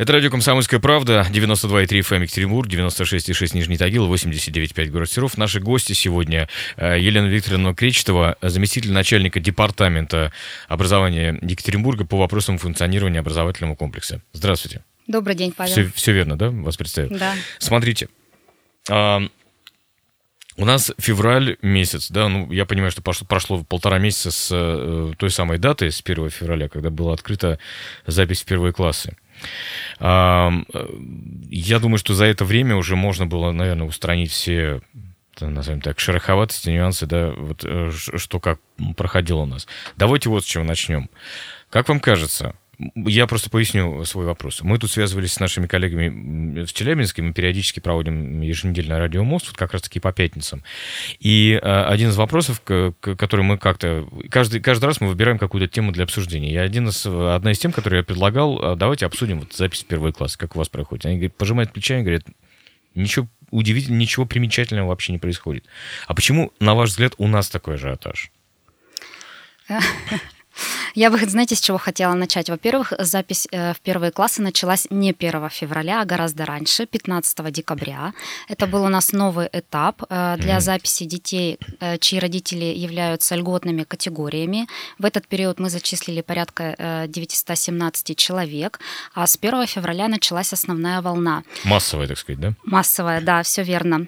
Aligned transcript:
Это 0.00 0.14
радио 0.14 0.30
«Комсомольская 0.30 0.80
правда», 0.80 1.26
92,3 1.30 2.00
FM 2.00 2.22
Екатеринбург, 2.22 2.66
96,6 2.70 3.50
Нижний 3.54 3.76
Тагил, 3.76 4.10
89,5 4.10 4.86
город 4.86 5.10
Серов. 5.10 5.36
Наши 5.36 5.60
гости 5.60 5.92
сегодня 5.92 6.48
э, 6.78 6.98
Елена 6.98 7.26
Викторовна 7.26 7.74
Кречетова, 7.74 8.38
заместитель 8.40 8.92
начальника 8.92 9.40
департамента 9.40 10.32
образования 10.68 11.38
Екатеринбурга 11.42 12.06
по 12.06 12.16
вопросам 12.16 12.56
функционирования 12.56 13.18
образовательного 13.18 13.74
комплекса. 13.74 14.22
Здравствуйте. 14.32 14.82
Добрый 15.06 15.34
день, 15.34 15.52
Павел. 15.52 15.70
Все, 15.70 15.90
все 15.94 16.12
верно, 16.12 16.38
да, 16.38 16.48
вас 16.48 16.78
представил? 16.78 17.10
Да. 17.10 17.34
Смотрите, 17.58 18.08
а, 18.88 19.20
у 20.56 20.64
нас 20.64 20.92
февраль 20.98 21.58
месяц, 21.60 22.10
да, 22.10 22.30
ну, 22.30 22.50
я 22.50 22.64
понимаю, 22.64 22.90
что 22.90 23.02
прошло, 23.02 23.26
прошло 23.26 23.64
полтора 23.64 23.98
месяца 23.98 24.30
с 24.30 24.48
э, 24.50 25.12
той 25.18 25.30
самой 25.30 25.58
даты, 25.58 25.90
с 25.90 26.00
1 26.02 26.30
февраля, 26.30 26.70
когда 26.70 26.88
была 26.88 27.12
открыта 27.12 27.58
запись 28.06 28.40
в 28.40 28.46
первые 28.46 28.72
классы. 28.72 29.14
Я 30.00 31.78
думаю, 31.78 31.98
что 31.98 32.14
за 32.14 32.24
это 32.24 32.44
время 32.44 32.76
уже 32.76 32.96
можно 32.96 33.26
было, 33.26 33.52
наверное, 33.52 33.86
устранить 33.86 34.30
все 34.30 34.80
назовем 35.40 35.80
так, 35.80 35.98
шероховатости, 35.98 36.68
нюансы, 36.68 37.06
да, 37.06 37.30
вот 37.30 37.64
э, 37.64 37.90
что 37.92 38.40
как 38.40 38.60
проходило 38.96 39.40
у 39.40 39.46
нас. 39.46 39.66
Давайте 39.96 40.28
вот 40.28 40.44
с 40.44 40.46
чего 40.46 40.64
начнем. 40.64 41.08
Как 41.70 41.88
вам 41.88 42.00
кажется, 42.00 42.54
я 42.94 43.26
просто 43.26 43.50
поясню 43.50 44.04
свой 44.04 44.24
вопрос. 44.24 44.62
Мы 44.62 44.78
тут 44.78 44.90
связывались 44.90 45.34
с 45.34 45.40
нашими 45.40 45.66
коллегами 45.66 46.64
в 46.64 46.72
Челябинске, 46.72 47.22
мы 47.22 47.32
периодически 47.32 47.80
проводим 47.80 48.40
еженедельно 48.40 48.98
радиомост, 48.98 49.48
вот 49.48 49.56
как 49.56 49.72
раз-таки 49.72 50.00
по 50.00 50.12
пятницам. 50.12 50.62
И 51.18 51.58
а, 51.62 51.88
один 51.88 52.08
из 52.08 52.16
вопросов, 52.16 52.60
который 52.62 53.42
мы 53.42 53.58
как-то... 53.58 54.08
Каждый, 54.30 54.60
каждый 54.60 54.86
раз 54.86 55.00
мы 55.00 55.08
выбираем 55.08 55.38
какую-то 55.38 55.68
тему 55.68 55.92
для 55.92 56.04
обсуждения. 56.04 56.52
И 56.52 56.56
один 56.56 56.88
из, 56.88 57.04
одна 57.04 57.52
из 57.52 57.58
тем, 57.58 57.72
которую 57.72 57.98
я 57.98 58.04
предлагал, 58.04 58.58
а, 58.62 58.76
давайте 58.76 59.06
обсудим 59.06 59.40
вот 59.40 59.52
запись 59.52 59.82
в 59.82 59.86
первый 59.86 60.12
класс, 60.12 60.36
как 60.36 60.56
у 60.56 60.58
вас 60.58 60.68
проходит. 60.68 61.06
Они 61.06 61.16
говорят, 61.16 61.36
пожимают 61.36 61.72
плечами, 61.72 62.02
говорят, 62.02 62.24
ничего 62.94 63.28
удивительного, 63.50 64.00
ничего 64.00 64.26
примечательного 64.26 64.88
вообще 64.88 65.12
не 65.12 65.18
происходит. 65.18 65.66
А 66.06 66.14
почему, 66.14 66.52
на 66.60 66.74
ваш 66.74 66.90
взгляд, 66.90 67.14
у 67.18 67.26
нас 67.26 67.50
такой 67.50 67.74
ажиотаж? 67.74 68.30
Я 70.94 71.10
бы, 71.10 71.18
знаете, 71.18 71.54
с 71.54 71.60
чего 71.60 71.78
хотела 71.78 72.14
начать? 72.14 72.50
Во-первых, 72.50 72.92
запись 72.98 73.48
э, 73.50 73.72
в 73.72 73.80
первые 73.80 74.10
классы 74.10 74.42
началась 74.42 74.86
не 74.90 75.10
1 75.10 75.48
февраля, 75.50 76.02
а 76.02 76.04
гораздо 76.04 76.44
раньше, 76.44 76.86
15 76.86 77.52
декабря. 77.52 78.12
Это 78.48 78.66
был 78.66 78.84
у 78.84 78.88
нас 78.88 79.12
новый 79.12 79.48
этап 79.52 80.02
э, 80.08 80.36
для 80.38 80.60
записи 80.60 81.04
детей, 81.04 81.58
э, 81.80 81.98
чьи 81.98 82.18
родители 82.18 82.64
являются 82.64 83.36
льготными 83.36 83.84
категориями. 83.84 84.66
В 84.98 85.04
этот 85.04 85.26
период 85.26 85.60
мы 85.60 85.70
зачислили 85.70 86.20
порядка 86.20 87.06
917 87.08 88.16
человек, 88.16 88.80
а 89.14 89.26
с 89.26 89.38
1 89.40 89.66
февраля 89.66 90.08
началась 90.08 90.52
основная 90.52 91.00
волна. 91.00 91.42
Массовая, 91.64 92.08
так 92.08 92.18
сказать, 92.18 92.40
да? 92.40 92.52
Массовая, 92.64 93.20
да, 93.20 93.42
все 93.42 93.62
верно. 93.62 94.06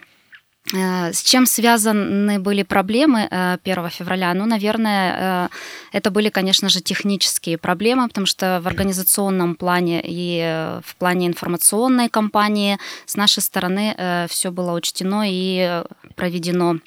Э, 0.75 1.13
с 1.13 1.23
чем 1.23 1.47
связаны 1.47 2.39
были 2.39 2.63
проблемы 2.63 3.25
1 3.25 3.61
э, 3.65 3.91
февраля? 3.91 4.33
Ну, 4.35 4.47
наверное, 4.47 5.49
э, 5.93 5.97
это 5.97 6.11
были, 6.11 6.29
конечно 6.29 6.69
же, 6.69 6.81
технические 6.81 7.59
проблемы, 7.59 8.09
потому 8.09 8.27
что 8.27 8.61
в 8.63 8.69
организационном 8.69 9.57
плане 9.57 10.03
и 10.05 10.81
в 10.85 10.97
плане 10.97 11.27
информационной 11.27 12.09
кампании 12.09 12.79
с 13.07 13.17
нашей 13.17 13.43
стороны 13.43 14.27
все 14.29 14.51
было 14.51 14.73
учтено 14.73 15.25
и 15.27 15.83
проведено 16.15 16.79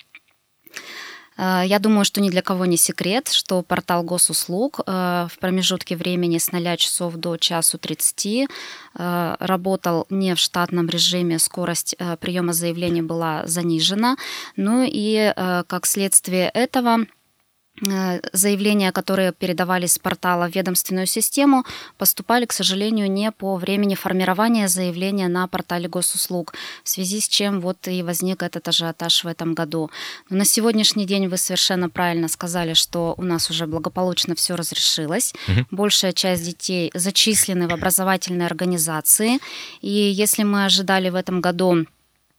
я 1.38 1.80
думаю, 1.80 2.06
что 2.06 2.22
ни 2.22 2.30
для 2.30 2.42
кого 2.42 2.66
не 2.66 2.78
секрет, 2.78 3.28
что 3.28 3.62
портал 3.62 4.04
госуслуг 4.04 4.80
э, 4.80 5.28
в 5.30 5.40
промежутке 5.40 5.96
времени 5.96 6.38
с 6.38 6.52
0 6.52 6.78
часов 6.78 7.16
до 7.16 7.38
часу 7.38 7.78
30 7.78 8.26
э, 8.26 9.36
работал 9.40 10.06
не 10.10 10.36
в 10.36 10.40
штатном 10.40 10.88
режиме, 10.88 11.40
скорость 11.40 11.96
приема 12.20 12.54
заявлений 12.54 13.02
была 13.02 13.46
занижена. 13.48 14.18
Ну 14.56 14.86
и 14.88 15.34
как 15.68 15.86
следствие 15.86 16.50
этого 16.50 17.06
Э, 17.06 17.06
заявления, 18.34 18.92
которые 18.92 19.34
передавались 19.34 19.94
с 19.94 20.00
портала 20.00 20.50
в 20.50 20.56
ведомственную 20.56 21.08
систему, 21.08 21.66
поступали, 21.98 22.46
к 22.46 22.54
сожалению, 22.54 23.12
не 23.12 23.32
по 23.32 23.56
времени 23.58 23.96
формирования 23.96 24.68
заявления 24.68 25.28
на 25.28 25.48
портале 25.48 25.90
госуслуг, 25.90 26.54
в 26.84 26.90
связи 26.90 27.20
с 27.20 27.28
чем 27.28 27.60
вот 27.60 27.88
и 27.88 28.02
возник 28.04 28.44
этот 28.44 28.68
ажиотаж 28.68 29.24
в 29.24 29.28
этом 29.28 29.54
году. 29.54 29.90
Но 30.30 30.38
на 30.38 30.46
сегодняшний 30.46 31.06
день 31.06 31.28
вы 31.28 31.38
совершенно 31.38 31.90
правильно 31.90 32.28
сказали, 32.28 32.74
что 32.74 33.14
у 33.18 33.24
нас 33.24 33.50
уже 33.50 33.68
благополучно 33.68 34.36
все 34.36 34.56
разрешилось. 34.56 35.34
Угу. 35.48 35.66
Большая 35.72 36.14
часть 36.14 36.46
детей 36.46 36.92
зачислены 36.94 37.68
в 37.68 37.74
образовательные 37.74 38.46
организации. 38.46 39.40
И 39.82 39.90
если 39.90 40.44
мы 40.44 40.66
ожидали 40.66 41.10
в 41.10 41.16
этом 41.16 41.42
году 41.42 41.86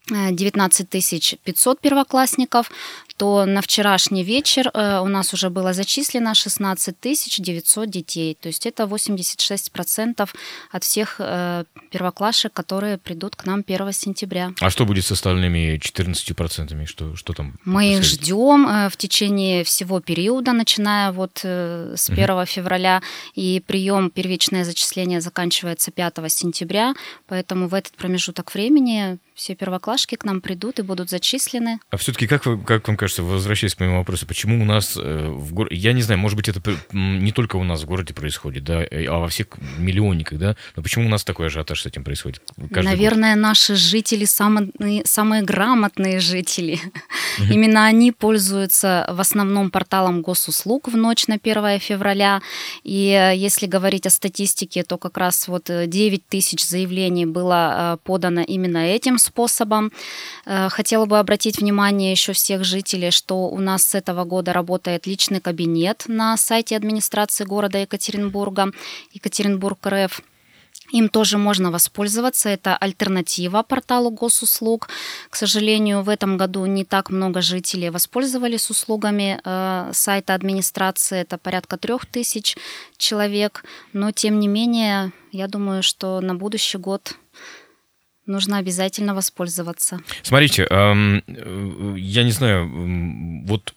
19 0.08 1.40
500 1.44 1.80
первоклассников, 1.80 2.70
то 3.16 3.46
на 3.46 3.60
вчерашний 3.60 4.24
вечер 4.24 4.70
э, 4.72 5.00
у 5.00 5.08
нас 5.08 5.32
уже 5.32 5.48
было 5.50 5.72
зачислено 5.72 6.34
16 6.34 6.94
900 7.38 7.90
детей. 7.90 8.36
То 8.40 8.48
есть 8.48 8.66
это 8.66 8.84
86% 8.84 10.28
от 10.70 10.84
всех 10.84 11.16
э, 11.18 11.64
первоклашек, 11.90 12.52
которые 12.52 12.98
придут 12.98 13.36
к 13.36 13.46
нам 13.46 13.64
1 13.66 13.92
сентября. 13.92 14.52
А 14.60 14.70
что 14.70 14.84
будет 14.84 15.04
с 15.04 15.12
остальными 15.12 15.78
14%? 15.78 16.86
Что, 16.86 17.16
что 17.16 17.32
там? 17.32 17.58
Мы 17.64 17.94
их 17.94 18.02
ждем 18.02 18.68
э, 18.68 18.88
в 18.90 18.96
течение 18.96 19.64
всего 19.64 20.00
периода, 20.00 20.52
начиная 20.52 21.12
вот 21.12 21.40
с 21.42 22.10
1 22.10 22.30
угу. 22.30 22.44
февраля. 22.44 23.02
И 23.34 23.62
прием 23.66 24.10
первичное 24.10 24.64
зачисление 24.64 25.20
заканчивается 25.20 25.90
5 25.90 26.18
сентября. 26.28 26.94
Поэтому 27.26 27.68
в 27.68 27.74
этот 27.74 27.94
промежуток 27.94 28.54
времени 28.54 29.18
все 29.36 29.54
первоклашки 29.96 30.16
к 30.16 30.24
нам 30.24 30.40
придут 30.40 30.78
и 30.78 30.82
будут 30.82 31.10
зачислены. 31.10 31.78
А 31.90 31.96
все-таки 31.96 32.26
как, 32.26 32.46
вы, 32.46 32.58
как 32.58 32.86
вам 32.88 32.96
кажется, 32.96 33.22
возвращаясь 33.22 33.74
к 33.74 33.80
моему 33.80 33.98
вопросу, 33.98 34.26
почему 34.26 34.62
у 34.62 34.64
нас 34.64 34.96
э, 34.96 35.28
в 35.28 35.54
городе, 35.54 35.76
я 35.76 35.92
не 35.92 36.02
знаю, 36.02 36.20
может 36.20 36.36
быть, 36.36 36.48
это 36.48 36.60
не 36.92 37.32
только 37.32 37.56
у 37.56 37.64
нас 37.64 37.82
в 37.82 37.86
городе 37.86 38.12
происходит, 38.14 38.64
да, 38.64 38.82
э, 38.82 39.06
а 39.06 39.18
во 39.18 39.28
всех 39.28 39.46
миллионниках, 39.78 40.38
да, 40.38 40.56
но 40.76 40.82
почему 40.82 41.06
у 41.06 41.08
нас 41.08 41.24
такой 41.24 41.46
ажиотаж 41.46 41.82
с 41.82 41.86
этим 41.86 42.04
происходит? 42.04 42.42
Наверное, 42.56 43.34
год? 43.34 43.42
наши 43.42 43.74
жители 43.74 44.26
самые, 44.26 45.04
самые 45.04 45.42
грамотные 45.42 46.20
жители. 46.20 46.78
Именно 47.38 47.86
они 47.86 48.12
пользуются 48.12 49.06
в 49.10 49.20
основном 49.20 49.70
порталом 49.70 50.22
госуслуг 50.22 50.88
в 50.88 50.96
ночь 50.96 51.26
на 51.26 51.38
1 51.42 51.80
февраля. 51.80 52.40
И 52.84 53.10
э, 53.10 53.36
если 53.36 53.66
говорить 53.66 54.06
о 54.06 54.10
статистике, 54.10 54.82
то 54.82 54.98
как 54.98 55.16
раз 55.18 55.48
вот 55.48 55.70
9 55.70 56.26
тысяч 56.28 56.64
заявлений 56.64 57.26
было 57.26 57.98
подано 58.04 58.42
именно 58.42 58.78
этим 58.78 59.18
способом. 59.18 59.85
Э, 60.44 60.68
хотела 60.68 61.06
бы 61.06 61.18
обратить 61.18 61.58
внимание 61.58 62.10
еще 62.12 62.32
всех 62.32 62.64
жителей, 62.64 63.10
что 63.10 63.48
у 63.48 63.58
нас 63.58 63.84
с 63.84 63.94
этого 63.94 64.24
года 64.24 64.52
работает 64.52 65.06
личный 65.06 65.40
кабинет 65.40 66.04
на 66.08 66.36
сайте 66.36 66.76
администрации 66.76 67.44
города 67.44 67.78
Екатеринбурга, 67.78 68.72
Екатеринбург 69.12 69.78
РФ. 69.86 70.20
Им 70.92 71.08
тоже 71.08 71.38
можно 71.38 71.70
воспользоваться. 71.70 72.48
Это 72.48 72.76
альтернатива 72.76 73.62
порталу 73.62 74.10
госуслуг. 74.10 74.88
К 75.30 75.36
сожалению, 75.36 76.02
в 76.02 76.08
этом 76.08 76.36
году 76.36 76.64
не 76.66 76.84
так 76.84 77.10
много 77.10 77.42
жителей 77.42 77.90
воспользовались 77.90 78.70
услугами 78.70 79.40
э, 79.44 79.90
сайта 79.92 80.34
администрации. 80.34 81.18
Это 81.18 81.38
порядка 81.38 81.76
трех 81.76 82.06
тысяч 82.06 82.56
человек. 82.96 83.64
Но, 83.92 84.12
тем 84.12 84.38
не 84.38 84.48
менее, 84.48 85.12
я 85.32 85.48
думаю, 85.48 85.82
что 85.82 86.20
на 86.20 86.34
будущий 86.34 86.78
год 86.78 87.14
нужно 88.26 88.58
обязательно 88.58 89.14
воспользоваться. 89.14 90.00
Смотрите, 90.22 90.66
э, 90.68 91.20
я 91.96 92.24
не 92.24 92.30
знаю, 92.30 93.44
вот 93.46 93.74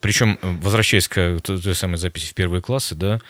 причем 0.00 0.38
возвращаясь 0.42 1.08
к 1.08 1.40
той 1.40 1.74
самой 1.74 1.96
записи 1.96 2.30
в 2.30 2.34
первые 2.34 2.62
классы, 2.62 2.94
да, 2.94 3.20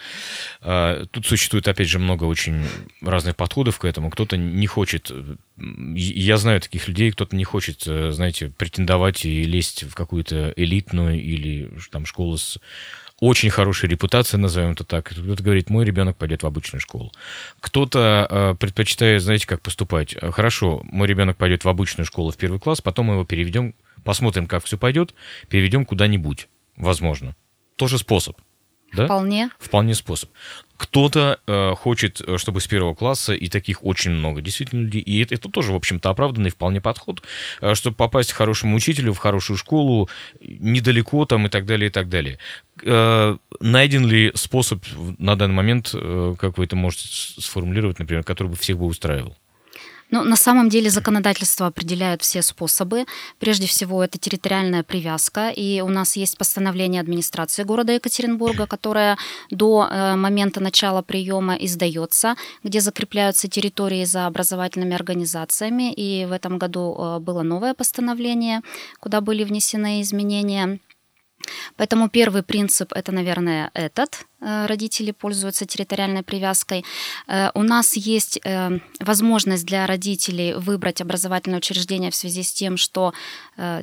а, 0.60 1.06
тут 1.06 1.26
существует 1.26 1.68
опять 1.68 1.88
же 1.88 1.98
много 1.98 2.24
очень 2.24 2.64
разных 3.02 3.36
подходов 3.36 3.78
к 3.78 3.84
этому. 3.84 4.10
Кто-то 4.10 4.36
не 4.36 4.66
хочет, 4.66 5.10
я 5.56 6.36
знаю 6.36 6.60
таких 6.60 6.88
людей, 6.88 7.10
кто-то 7.12 7.36
не 7.36 7.44
хочет, 7.44 7.84
э, 7.86 8.10
знаете, 8.12 8.52
претендовать 8.56 9.24
и 9.24 9.44
лезть 9.44 9.84
в 9.84 9.94
какую-то 9.94 10.52
элитную 10.56 11.20
или 11.20 11.70
там 11.90 12.06
школу 12.06 12.36
с 12.36 12.58
очень 13.20 13.50
хорошая 13.50 13.90
репутация, 13.90 14.38
назовем 14.38 14.72
это 14.72 14.84
так. 14.84 15.06
Кто-то 15.06 15.42
говорит, 15.42 15.70
мой 15.70 15.84
ребенок 15.84 16.16
пойдет 16.16 16.42
в 16.42 16.46
обычную 16.46 16.80
школу. 16.80 17.12
Кто-то 17.60 18.26
э, 18.30 18.54
предпочитает, 18.58 19.22
знаете, 19.22 19.46
как 19.46 19.60
поступать. 19.60 20.14
Хорошо, 20.32 20.80
мой 20.84 21.08
ребенок 21.08 21.36
пойдет 21.36 21.64
в 21.64 21.68
обычную 21.68 22.06
школу 22.06 22.30
в 22.30 22.36
первый 22.36 22.60
класс, 22.60 22.80
потом 22.80 23.06
мы 23.06 23.14
его 23.14 23.24
переведем, 23.24 23.74
посмотрим, 24.04 24.46
как 24.46 24.64
все 24.64 24.78
пойдет, 24.78 25.14
переведем 25.48 25.84
куда-нибудь, 25.84 26.48
возможно. 26.76 27.34
Тоже 27.76 27.98
способ. 27.98 28.36
Да? 28.92 29.04
Вполне. 29.04 29.50
Вполне 29.58 29.94
способ. 29.94 30.30
Кто-то 30.76 31.40
э, 31.46 31.74
хочет, 31.74 32.22
э, 32.26 32.38
чтобы 32.38 32.60
с 32.60 32.66
первого 32.66 32.94
класса, 32.94 33.34
и 33.34 33.48
таких 33.48 33.84
очень 33.84 34.12
много, 34.12 34.40
действительно, 34.40 34.82
людей. 34.82 35.02
И 35.02 35.22
это, 35.22 35.34
это 35.34 35.48
тоже, 35.48 35.72
в 35.72 35.74
общем-то, 35.74 36.08
оправданный 36.08 36.50
вполне 36.50 36.80
подход, 36.80 37.22
э, 37.60 37.74
чтобы 37.74 37.96
попасть 37.96 38.32
к 38.32 38.36
хорошему 38.36 38.76
учителю, 38.76 39.12
в 39.12 39.18
хорошую 39.18 39.56
школу, 39.56 40.08
недалеко 40.40 41.26
там 41.26 41.46
и 41.46 41.50
так 41.50 41.66
далее, 41.66 41.88
и 41.88 41.92
так 41.92 42.08
далее. 42.08 42.38
Э, 42.84 43.36
найден 43.60 44.06
ли 44.06 44.32
способ 44.34 44.84
на 45.18 45.36
данный 45.36 45.54
момент, 45.54 45.90
э, 45.94 46.34
как 46.38 46.58
вы 46.58 46.64
это 46.64 46.76
можете 46.76 47.08
сформулировать, 47.40 47.98
например, 47.98 48.24
который 48.24 48.48
бы 48.48 48.56
всех 48.56 48.78
бы 48.78 48.86
устраивал? 48.86 49.36
Ну, 50.10 50.24
на 50.24 50.36
самом 50.36 50.70
деле 50.70 50.88
законодательство 50.88 51.66
определяет 51.66 52.22
все 52.22 52.40
способы. 52.40 53.04
Прежде 53.38 53.66
всего, 53.66 54.02
это 54.02 54.18
территориальная 54.18 54.82
привязка. 54.82 55.50
И 55.50 55.82
у 55.82 55.88
нас 55.88 56.16
есть 56.16 56.38
постановление 56.38 57.02
администрации 57.02 57.62
города 57.62 57.92
Екатеринбурга, 57.92 58.66
которое 58.66 59.18
до 59.50 59.86
э, 59.90 60.16
момента 60.16 60.60
начала 60.60 61.02
приема 61.02 61.56
издается, 61.56 62.36
где 62.64 62.80
закрепляются 62.80 63.48
территории 63.48 64.04
за 64.04 64.26
образовательными 64.26 64.94
организациями. 64.94 65.92
И 65.92 66.24
в 66.24 66.32
этом 66.32 66.56
году 66.56 67.18
было 67.20 67.42
новое 67.42 67.74
постановление, 67.74 68.62
куда 69.00 69.20
были 69.20 69.44
внесены 69.44 70.00
изменения. 70.00 70.78
Поэтому 71.76 72.08
первый 72.08 72.42
принцип 72.42 72.92
это, 72.92 73.12
наверное, 73.12 73.70
этот. 73.74 74.26
Э, 74.40 74.66
родители 74.66 75.10
пользуются 75.10 75.66
территориальной 75.66 76.22
привязкой. 76.22 76.84
Э, 77.26 77.50
у 77.54 77.62
нас 77.62 77.96
есть 77.96 78.38
э, 78.44 78.78
возможность 79.00 79.66
для 79.66 79.86
родителей 79.86 80.54
выбрать 80.54 81.00
образовательное 81.00 81.58
учреждение 81.58 82.10
в 82.10 82.14
связи 82.14 82.42
с 82.42 82.52
тем, 82.52 82.76
что 82.76 83.12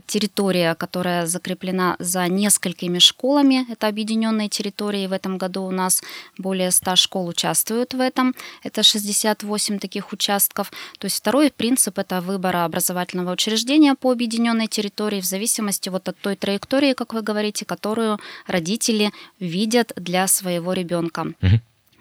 территория, 0.07 0.73
которая 0.75 1.25
закреплена 1.25 1.97
за 1.99 2.27
несколькими 2.29 2.99
школами, 2.99 3.65
это 3.69 3.87
объединенные 3.87 4.47
территории. 4.47 5.05
В 5.07 5.11
этом 5.11 5.37
году 5.37 5.63
у 5.63 5.71
нас 5.71 6.01
более 6.37 6.71
100 6.71 6.95
школ 6.95 7.27
участвуют 7.27 7.93
в 7.93 7.99
этом. 7.99 8.33
Это 8.63 8.83
68 8.83 9.79
таких 9.79 10.13
участков. 10.13 10.71
То 10.97 11.05
есть 11.05 11.17
второй 11.17 11.51
принцип 11.51 11.99
это 11.99 12.21
выбора 12.21 12.63
образовательного 12.63 13.33
учреждения 13.33 13.95
по 13.95 14.11
объединенной 14.11 14.67
территории 14.67 15.19
в 15.19 15.25
зависимости 15.25 15.89
вот 15.89 16.07
от 16.07 16.17
той 16.19 16.37
траектории, 16.37 16.93
как 16.93 17.13
вы 17.13 17.21
говорите, 17.21 17.54
которую 17.63 18.19
родители 18.47 19.11
видят 19.39 19.93
для 19.95 20.27
своего 20.27 20.73
ребенка. 20.73 21.27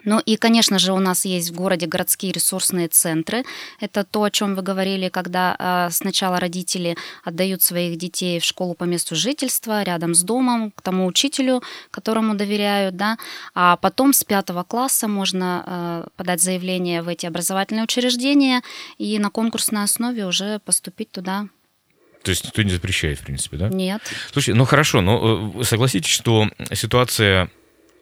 Ну 0.05 0.19
и, 0.19 0.37
конечно 0.37 0.79
же, 0.79 0.93
у 0.93 0.99
нас 0.99 1.25
есть 1.25 1.49
в 1.49 1.55
городе 1.55 1.87
городские 1.87 2.31
ресурсные 2.31 2.87
центры. 2.87 3.43
Это 3.79 4.03
то, 4.03 4.23
о 4.23 4.31
чем 4.31 4.55
вы 4.55 4.61
говорили, 4.61 5.09
когда 5.09 5.55
э, 5.57 5.91
сначала 5.91 6.39
родители 6.39 6.95
отдают 7.23 7.63
своих 7.63 7.97
детей 7.97 8.39
в 8.39 8.43
школу 8.43 8.75
по 8.75 8.83
месту 8.83 9.15
жительства, 9.15 9.81
рядом 9.83 10.13
с 10.13 10.21
домом, 10.21 10.71
к 10.71 10.81
тому 10.83 11.07
учителю, 11.07 11.63
которому 11.89 12.35
доверяют, 12.35 12.95
да, 12.95 13.17
а 13.55 13.77
потом 13.77 14.13
с 14.13 14.23
пятого 14.23 14.63
класса 14.63 15.07
можно 15.07 15.63
э, 15.65 16.07
подать 16.15 16.41
заявление 16.41 17.01
в 17.01 17.07
эти 17.07 17.25
образовательные 17.25 17.83
учреждения 17.83 18.61
и 18.99 19.17
на 19.17 19.31
конкурсной 19.31 19.83
основе 19.83 20.27
уже 20.27 20.59
поступить 20.59 21.09
туда. 21.11 21.47
То 22.25 22.31
есть 22.31 22.43
никто 22.43 22.63
не 22.63 22.71
запрещает, 22.71 23.19
в 23.19 23.23
принципе, 23.23 23.57
да? 23.57 23.69
Нет. 23.69 24.01
Слушайте, 24.31 24.57
ну 24.57 24.65
хорошо, 24.65 25.01
но 25.01 25.63
согласитесь, 25.63 26.11
что 26.11 26.49
ситуация 26.73 27.49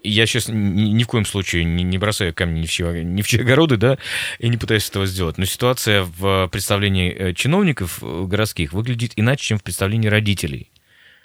я 0.03 0.25
сейчас 0.25 0.47
ни, 0.47 0.89
ни 0.89 1.03
в 1.03 1.07
коем 1.07 1.25
случае 1.25 1.63
не, 1.63 1.83
не 1.83 1.97
бросаю 1.97 2.33
камни 2.33 2.61
ни 2.61 2.65
в, 2.65 2.71
чьи, 2.71 2.85
ни 3.03 3.21
в 3.21 3.27
чьи 3.27 3.41
огороды, 3.41 3.77
да, 3.77 3.97
и 4.39 4.49
не 4.49 4.57
пытаюсь 4.57 4.89
этого 4.89 5.05
сделать. 5.05 5.37
Но 5.37 5.45
ситуация 5.45 6.03
в 6.03 6.47
представлении 6.51 7.13
э, 7.13 7.33
чиновников 7.33 7.99
э, 8.01 8.23
городских 8.25 8.73
выглядит 8.73 9.13
иначе, 9.15 9.43
чем 9.43 9.59
в 9.59 9.63
представлении 9.63 10.07
родителей 10.07 10.69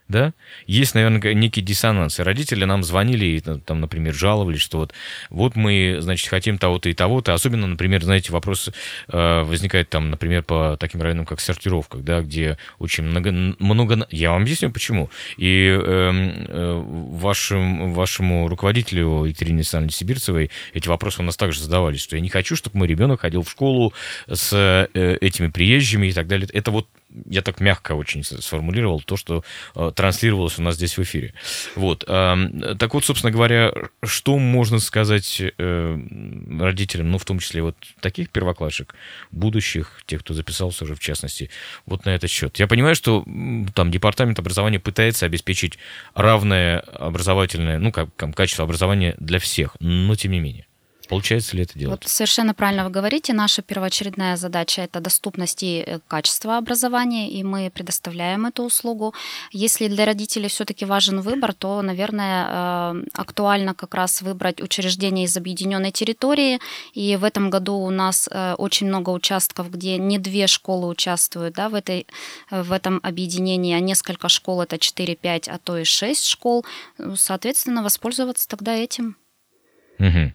да, 0.08 0.32
есть, 0.66 0.94
наверное, 0.94 1.34
некий 1.34 1.60
диссонанс. 1.60 2.18
И 2.18 2.22
родители 2.22 2.64
нам 2.64 2.82
звонили 2.82 3.26
и, 3.26 3.40
там, 3.40 3.80
например, 3.80 4.14
жаловались, 4.14 4.60
что 4.60 4.78
вот, 4.78 4.94
вот 5.28 5.54
мы, 5.54 5.98
значит, 6.00 6.28
хотим 6.28 6.58
того-то 6.58 6.88
и 6.88 6.94
того-то. 6.94 7.34
Особенно, 7.34 7.66
например, 7.66 8.02
знаете, 8.02 8.32
вопрос 8.32 8.70
э, 9.08 9.42
возникает 9.42 9.90
там, 9.90 10.10
например, 10.10 10.42
по 10.42 10.76
таким 10.80 11.02
районам, 11.02 11.26
как 11.26 11.40
сортировках, 11.40 12.02
да, 12.02 12.22
где 12.22 12.56
очень 12.78 13.04
много... 13.04 13.30
много... 13.30 14.06
Я 14.10 14.30
вам 14.30 14.42
объясню, 14.42 14.70
почему. 14.70 15.10
И 15.36 15.68
э, 15.68 16.12
э, 16.48 16.82
вашим, 16.84 17.92
вашему 17.92 18.48
руководителю 18.48 19.24
Екатерине 19.24 19.58
Александровне 19.58 19.92
Сибирцевой 19.92 20.50
эти 20.72 20.88
вопросы 20.88 21.20
у 21.20 21.24
нас 21.24 21.36
также 21.36 21.60
задавались, 21.60 22.00
что 22.00 22.16
я 22.16 22.22
не 22.22 22.30
хочу, 22.30 22.56
чтобы 22.56 22.78
мой 22.78 22.88
ребенок 22.88 23.20
ходил 23.20 23.42
в 23.42 23.50
школу 23.50 23.92
с 24.26 24.50
э, 24.94 25.18
этими 25.20 25.48
приезжими 25.48 26.06
и 26.06 26.12
так 26.12 26.26
далее. 26.26 26.48
Это 26.52 26.70
вот 26.70 26.88
я 27.26 27.42
так 27.42 27.60
мягко 27.60 27.92
очень 27.92 28.22
сформулировал 28.22 29.00
то, 29.00 29.16
что 29.16 29.44
э, 29.74 29.92
транслировалось 29.94 30.58
у 30.58 30.62
нас 30.62 30.76
здесь 30.76 30.96
в 30.96 31.02
эфире. 31.02 31.34
Вот. 31.74 32.04
Э, 32.06 32.36
так 32.78 32.94
вот, 32.94 33.04
собственно 33.04 33.30
говоря, 33.30 33.72
что 34.04 34.38
можно 34.38 34.78
сказать 34.78 35.40
э, 35.40 35.98
родителям, 36.60 37.10
ну, 37.10 37.18
в 37.18 37.24
том 37.24 37.38
числе 37.38 37.62
вот 37.62 37.76
таких 38.00 38.30
первоклашек, 38.30 38.94
будущих, 39.30 40.02
тех, 40.06 40.20
кто 40.20 40.34
записался 40.34 40.84
уже 40.84 40.94
в 40.94 41.00
частности, 41.00 41.50
вот 41.86 42.04
на 42.04 42.10
этот 42.10 42.30
счет. 42.30 42.58
Я 42.58 42.66
понимаю, 42.66 42.94
что 42.94 43.24
там 43.74 43.90
департамент 43.90 44.38
образования 44.38 44.80
пытается 44.80 45.26
обеспечить 45.26 45.78
равное 46.14 46.80
образовательное, 46.80 47.78
ну, 47.78 47.92
как, 47.92 48.14
как 48.16 48.34
качество 48.34 48.64
образования 48.64 49.14
для 49.18 49.38
всех, 49.38 49.76
но 49.80 50.14
тем 50.14 50.32
не 50.32 50.40
менее. 50.40 50.67
Получается 51.08 51.56
ли 51.56 51.62
это 51.62 51.78
делать? 51.78 52.02
Вот 52.02 52.10
совершенно 52.10 52.52
правильно 52.52 52.84
вы 52.84 52.90
говорите. 52.90 53.32
Наша 53.32 53.62
первоочередная 53.62 54.36
задача– 54.36 54.82
это 54.82 55.00
доступность 55.00 55.62
и 55.62 55.82
э, 55.86 56.00
качество 56.06 56.58
образования, 56.58 57.30
и 57.30 57.42
мы 57.42 57.70
предоставляем 57.70 58.44
эту 58.46 58.64
услугу. 58.64 59.14
Если 59.50 59.88
для 59.88 60.04
родителей 60.04 60.48
все-таки 60.48 60.84
важен 60.84 61.20
выбор, 61.20 61.54
то, 61.54 61.80
наверное, 61.80 62.46
э, 62.48 63.04
актуально 63.14 63.74
как 63.74 63.94
раз 63.94 64.20
выбрать 64.20 64.60
учреждение 64.60 65.24
из 65.24 65.36
объединенной 65.36 65.92
территории. 65.92 66.60
И 66.92 67.16
в 67.16 67.24
этом 67.24 67.48
году 67.48 67.76
у 67.76 67.90
нас 67.90 68.28
э, 68.30 68.54
очень 68.58 68.88
много 68.88 69.10
участков, 69.10 69.70
где 69.70 69.96
не 69.96 70.18
две 70.18 70.46
школы 70.46 70.88
участвуют 70.88 71.54
да, 71.54 71.70
в, 71.70 71.74
этой, 71.74 72.06
в 72.50 72.70
этом 72.70 73.00
объединении, 73.02 73.74
а 73.74 73.80
несколько 73.80 74.28
школ– 74.28 74.60
это 74.62 74.76
4-5, 74.76 75.50
а 75.50 75.58
то 75.58 75.78
и 75.78 75.84
6 75.84 76.26
школ. 76.26 76.66
Соответственно, 77.16 77.82
воспользоваться 77.82 78.46
тогда 78.46 78.74
этим. 78.74 79.16
Угу. 79.98 80.32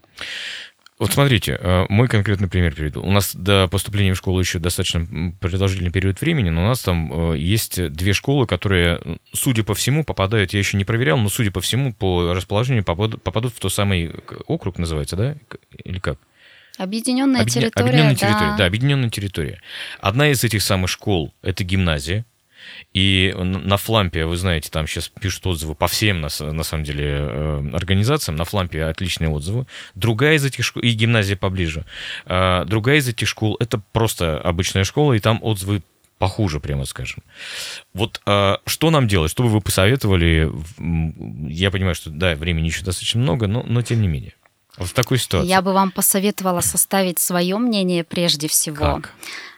Вот 0.99 1.11
смотрите, 1.11 1.57
э, 1.59 1.85
мой 1.89 2.07
конкретный 2.07 2.47
пример 2.47 2.75
приведу. 2.75 3.01
У 3.01 3.11
нас 3.11 3.35
до 3.35 3.67
поступления 3.67 4.13
в 4.13 4.17
школу 4.17 4.39
еще 4.39 4.59
достаточно 4.59 5.33
продолжительный 5.41 5.91
период 5.91 6.21
времени, 6.21 6.49
но 6.49 6.63
у 6.63 6.67
нас 6.67 6.81
там 6.81 7.33
э, 7.33 7.37
есть 7.37 7.89
две 7.91 8.13
школы, 8.13 8.45
которые, 8.47 9.01
судя 9.33 9.63
по 9.63 9.73
всему, 9.73 10.03
попадают, 10.03 10.53
я 10.53 10.59
еще 10.59 10.77
не 10.77 10.85
проверял, 10.85 11.17
но 11.17 11.29
судя 11.29 11.51
по 11.51 11.61
всему, 11.61 11.93
по 11.93 12.33
расположению 12.33 12.83
попадут, 12.83 13.21
попадут 13.21 13.53
в 13.53 13.59
тот 13.59 13.73
самый 13.73 14.11
округ, 14.47 14.77
называется, 14.77 15.15
да? 15.15 15.35
Или 15.83 15.99
как? 15.99 16.19
Объединенная 16.77 17.41
Объедин... 17.41 17.63
территория. 17.63 17.85
Объединенная 17.85 18.15
территория, 18.15 18.51
да. 18.51 18.57
да, 18.57 18.65
объединенная 18.65 19.09
территория. 19.09 19.61
Одна 19.99 20.29
из 20.29 20.43
этих 20.43 20.61
самых 20.61 20.89
школ 20.89 21.33
это 21.41 21.63
гимназия, 21.63 22.25
и 22.93 23.33
на 23.35 23.77
Флампе, 23.77 24.25
вы 24.25 24.37
знаете, 24.37 24.69
там 24.69 24.87
сейчас 24.87 25.09
пишут 25.09 25.45
отзывы 25.47 25.75
по 25.75 25.87
всем, 25.87 26.21
на, 26.21 26.29
на 26.39 26.63
самом 26.63 26.83
деле, 26.83 27.05
э, 27.07 27.69
организациям. 27.73 28.35
На 28.35 28.45
Флампе 28.45 28.83
отличные 28.83 29.29
отзывы. 29.29 29.65
Другая 29.95 30.35
из 30.35 30.45
этих 30.45 30.63
школ, 30.63 30.83
и 30.83 30.91
гимназия 30.91 31.35
поближе. 31.35 31.85
А, 32.25 32.65
другая 32.65 32.97
из 32.97 33.07
этих 33.07 33.27
школ, 33.27 33.57
это 33.59 33.81
просто 33.91 34.39
обычная 34.39 34.83
школа, 34.83 35.13
и 35.13 35.19
там 35.19 35.39
отзывы 35.41 35.81
похуже, 36.19 36.59
прямо 36.59 36.85
скажем. 36.85 37.23
Вот 37.93 38.21
а, 38.25 38.59
что 38.65 38.91
нам 38.91 39.07
делать? 39.07 39.31
Что 39.31 39.43
бы 39.43 39.49
вы 39.49 39.61
посоветовали? 39.61 40.51
Я 41.49 41.71
понимаю, 41.71 41.95
что, 41.95 42.09
да, 42.09 42.35
времени 42.35 42.67
еще 42.67 42.83
достаточно 42.83 43.19
много, 43.19 43.47
но, 43.47 43.63
но 43.63 43.81
тем 43.81 44.01
не 44.01 44.07
менее. 44.07 44.33
Вот 44.77 44.89
в 44.89 44.93
такой 44.93 45.19
ситуации. 45.19 45.49
Я 45.49 45.61
бы 45.61 45.73
вам 45.73 45.91
посоветовала 45.91 46.61
составить 46.61 47.19
свое 47.19 47.57
мнение 47.57 48.03
прежде 48.03 48.47
всего. 48.47 48.77
Как? 48.77 49.13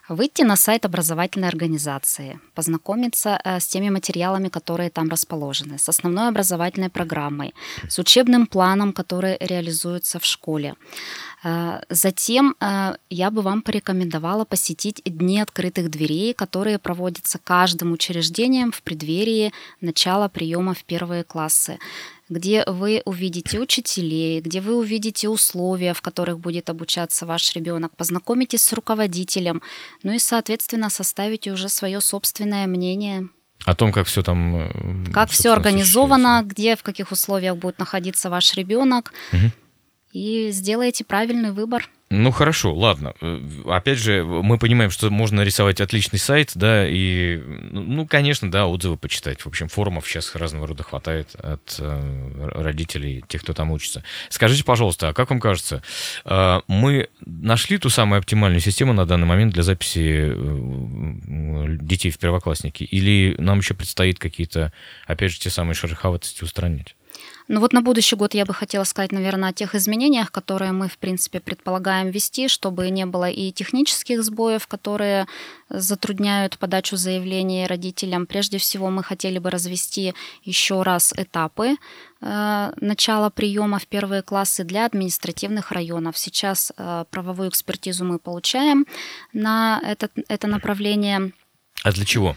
Выйти 0.09 0.43
на 0.43 0.55
сайт 0.55 0.85
образовательной 0.85 1.47
организации, 1.47 2.39
познакомиться 2.53 3.39
э, 3.43 3.59
с 3.59 3.67
теми 3.67 3.89
материалами, 3.89 4.49
которые 4.49 4.89
там 4.89 5.09
расположены, 5.09 5.77
с 5.77 5.89
основной 5.89 6.27
образовательной 6.27 6.89
программой, 6.89 7.53
с 7.89 7.99
учебным 7.99 8.47
планом, 8.47 8.93
который 8.93 9.37
реализуется 9.39 10.19
в 10.19 10.25
школе. 10.25 10.75
Э, 11.43 11.81
затем 11.89 12.55
э, 12.59 12.95
я 13.09 13.31
бы 13.31 13.41
вам 13.41 13.61
порекомендовала 13.61 14.45
посетить 14.45 15.01
Дни 15.05 15.39
открытых 15.39 15.89
дверей, 15.89 16.33
которые 16.33 16.77
проводятся 16.77 17.39
каждым 17.43 17.91
учреждением 17.91 18.71
в 18.71 18.81
преддверии 18.81 19.51
начала 19.81 20.27
приема 20.29 20.73
в 20.73 20.83
первые 20.83 21.23
классы 21.23 21.77
где 22.29 22.63
вы 22.65 23.01
увидите 23.05 23.59
учителей, 23.59 24.41
где 24.41 24.61
вы 24.61 24.75
увидите 24.75 25.29
условия, 25.29 25.93
в 25.93 26.01
которых 26.01 26.39
будет 26.39 26.69
обучаться 26.69 27.25
ваш 27.25 27.55
ребенок, 27.55 27.95
познакомитесь 27.95 28.63
с 28.63 28.73
руководителем, 28.73 29.61
ну 30.03 30.11
и, 30.11 30.19
соответственно, 30.19 30.89
составите 30.89 31.51
уже 31.51 31.69
свое 31.69 32.01
собственное 32.01 32.67
мнение. 32.67 33.29
О 33.65 33.73
том, 33.75 33.91
как 33.91 34.07
все 34.07 34.21
там... 34.21 34.55
Э, 34.55 35.11
как 35.11 35.29
все 35.29 35.51
организовано, 35.51 36.43
где, 36.45 36.75
в 36.75 36.83
каких 36.83 37.11
условиях 37.11 37.55
будет 37.57 37.79
находиться 37.79 38.29
ваш 38.29 38.53
ребенок. 38.53 39.13
Угу. 39.33 39.51
И 40.15 40.49
сделаете 40.51 41.03
правильный 41.03 41.51
выбор. 41.51 41.89
Ну 42.09 42.31
хорошо, 42.31 42.73
ладно. 42.73 43.13
Э, 43.19 43.41
опять 43.65 43.97
же, 43.97 44.23
мы 44.23 44.57
понимаем, 44.57 44.89
что 44.89 45.09
можно 45.09 45.37
нарисовать 45.37 45.81
отличный 45.81 46.19
сайт, 46.19 46.51
да, 46.55 46.87
и, 46.87 47.37
ну, 47.71 48.07
конечно, 48.07 48.49
да, 48.49 48.65
отзывы 48.67 48.95
почитать. 48.95 49.41
В 49.41 49.47
общем, 49.47 49.67
форумов 49.67 50.07
сейчас 50.07 50.33
разного 50.33 50.67
рода 50.67 50.83
хватает 50.83 51.35
от 51.35 51.75
э, 51.79 52.49
родителей, 52.53 53.25
тех, 53.27 53.41
кто 53.41 53.53
там 53.53 53.71
учится. 53.71 54.05
Скажите, 54.29 54.63
пожалуйста, 54.63 55.09
а 55.09 55.13
как 55.13 55.31
вам 55.31 55.41
кажется, 55.41 55.83
э, 56.23 56.61
мы 56.69 57.09
нашли 57.25 57.77
ту 57.77 57.89
самую 57.89 58.19
оптимальную 58.19 58.61
систему 58.61 58.93
на 58.93 59.05
данный 59.05 59.27
момент 59.27 59.53
для 59.53 59.63
записи 59.63 60.31
э, 60.33 61.77
детей 61.81 62.11
в 62.11 62.19
первоклассники? 62.19 62.83
Или 62.83 63.35
нам 63.37 63.59
еще 63.59 63.73
предстоит 63.73 64.19
какие-то, 64.19 64.71
опять 65.07 65.33
же, 65.33 65.39
те 65.39 65.49
самые 65.49 65.75
шероховатости 65.75 66.41
устранить? 66.41 66.95
Ну 67.47 67.59
вот 67.59 67.73
на 67.73 67.81
будущий 67.81 68.15
год 68.15 68.33
я 68.33 68.43
бы 68.43 68.55
хотела 68.55 68.83
сказать, 68.85 69.11
наверное, 69.11 69.49
о 69.49 69.53
тех 69.53 69.75
изменениях, 69.75 70.31
которые 70.31 70.71
мы, 70.71 70.87
в 70.87 70.97
принципе, 70.97 71.39
предполагаем 71.39 72.09
ввести, 72.09 72.47
чтобы 72.47 72.89
не 72.89 73.05
было 73.05 73.29
и 73.29 73.51
технических 73.51 74.23
сбоев, 74.23 74.65
которые 74.65 75.27
затрудняют 75.69 76.57
подачу 76.57 76.97
заявления 76.97 77.67
родителям. 77.67 78.25
Прежде 78.25 78.57
всего, 78.57 78.89
мы 78.89 79.03
хотели 79.03 79.37
бы 79.37 79.51
развести 79.51 80.15
еще 80.43 80.81
раз 80.81 81.13
этапы 81.15 81.75
э, 82.21 82.71
начала 82.81 83.29
приема 83.29 83.77
в 83.77 83.85
первые 83.85 84.23
классы 84.23 84.63
для 84.63 84.85
административных 84.85 85.71
районов. 85.71 86.17
Сейчас 86.17 86.73
э, 86.75 87.05
правовую 87.11 87.49
экспертизу 87.49 88.05
мы 88.05 88.17
получаем 88.17 88.87
на 89.33 89.79
это, 89.83 90.09
это 90.27 90.47
направление. 90.47 91.31
А 91.83 91.91
для 91.91 92.05
чего? 92.05 92.35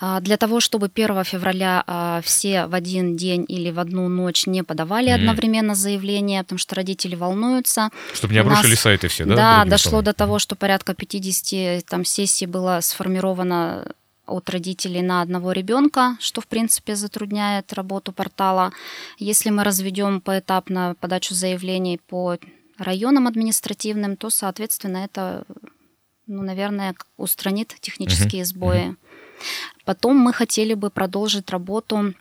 А, 0.00 0.20
для 0.20 0.36
того, 0.36 0.60
чтобы 0.60 0.90
1 0.92 1.24
февраля 1.24 1.84
а, 1.86 2.20
все 2.22 2.66
в 2.66 2.74
один 2.74 3.16
день 3.16 3.44
или 3.46 3.70
в 3.70 3.78
одну 3.78 4.08
ночь 4.08 4.46
не 4.46 4.64
подавали 4.64 5.08
mm-hmm. 5.08 5.14
одновременно 5.14 5.74
заявление, 5.74 6.42
потому 6.42 6.58
что 6.58 6.74
родители 6.74 7.14
волнуются. 7.14 7.90
Чтобы 8.12 8.34
не 8.34 8.40
обрушили 8.40 8.72
нас, 8.72 8.80
сайты 8.80 9.08
все, 9.08 9.24
да? 9.24 9.34
Да, 9.36 9.64
дошло 9.64 9.90
словами? 9.90 10.06
до 10.06 10.12
того, 10.12 10.38
что 10.38 10.56
порядка 10.56 10.94
50 10.94 11.84
там, 11.84 12.04
сессий 12.04 12.46
было 12.46 12.80
сформировано 12.80 13.86
от 14.26 14.50
родителей 14.50 15.02
на 15.02 15.22
одного 15.22 15.52
ребенка, 15.52 16.16
что 16.18 16.40
в 16.40 16.46
принципе 16.46 16.96
затрудняет 16.96 17.72
работу 17.72 18.12
портала. 18.12 18.72
Если 19.18 19.50
мы 19.50 19.64
разведем 19.64 20.20
поэтапно 20.20 20.96
подачу 20.98 21.34
заявлений 21.34 22.00
по 22.08 22.38
районам 22.78 23.26
административным, 23.26 24.16
то, 24.16 24.30
соответственно, 24.30 24.98
это, 24.98 25.44
ну, 26.26 26.42
наверное, 26.42 26.94
устранит 27.16 27.76
технические 27.80 28.42
uh-huh. 28.42 28.46
сбои. 28.46 28.88
Uh-huh. 28.88 28.96
Потом 29.84 30.16
мы 30.16 30.32
хотели 30.32 30.74
бы 30.74 30.90
продолжить 30.90 31.50
работу 31.50 32.14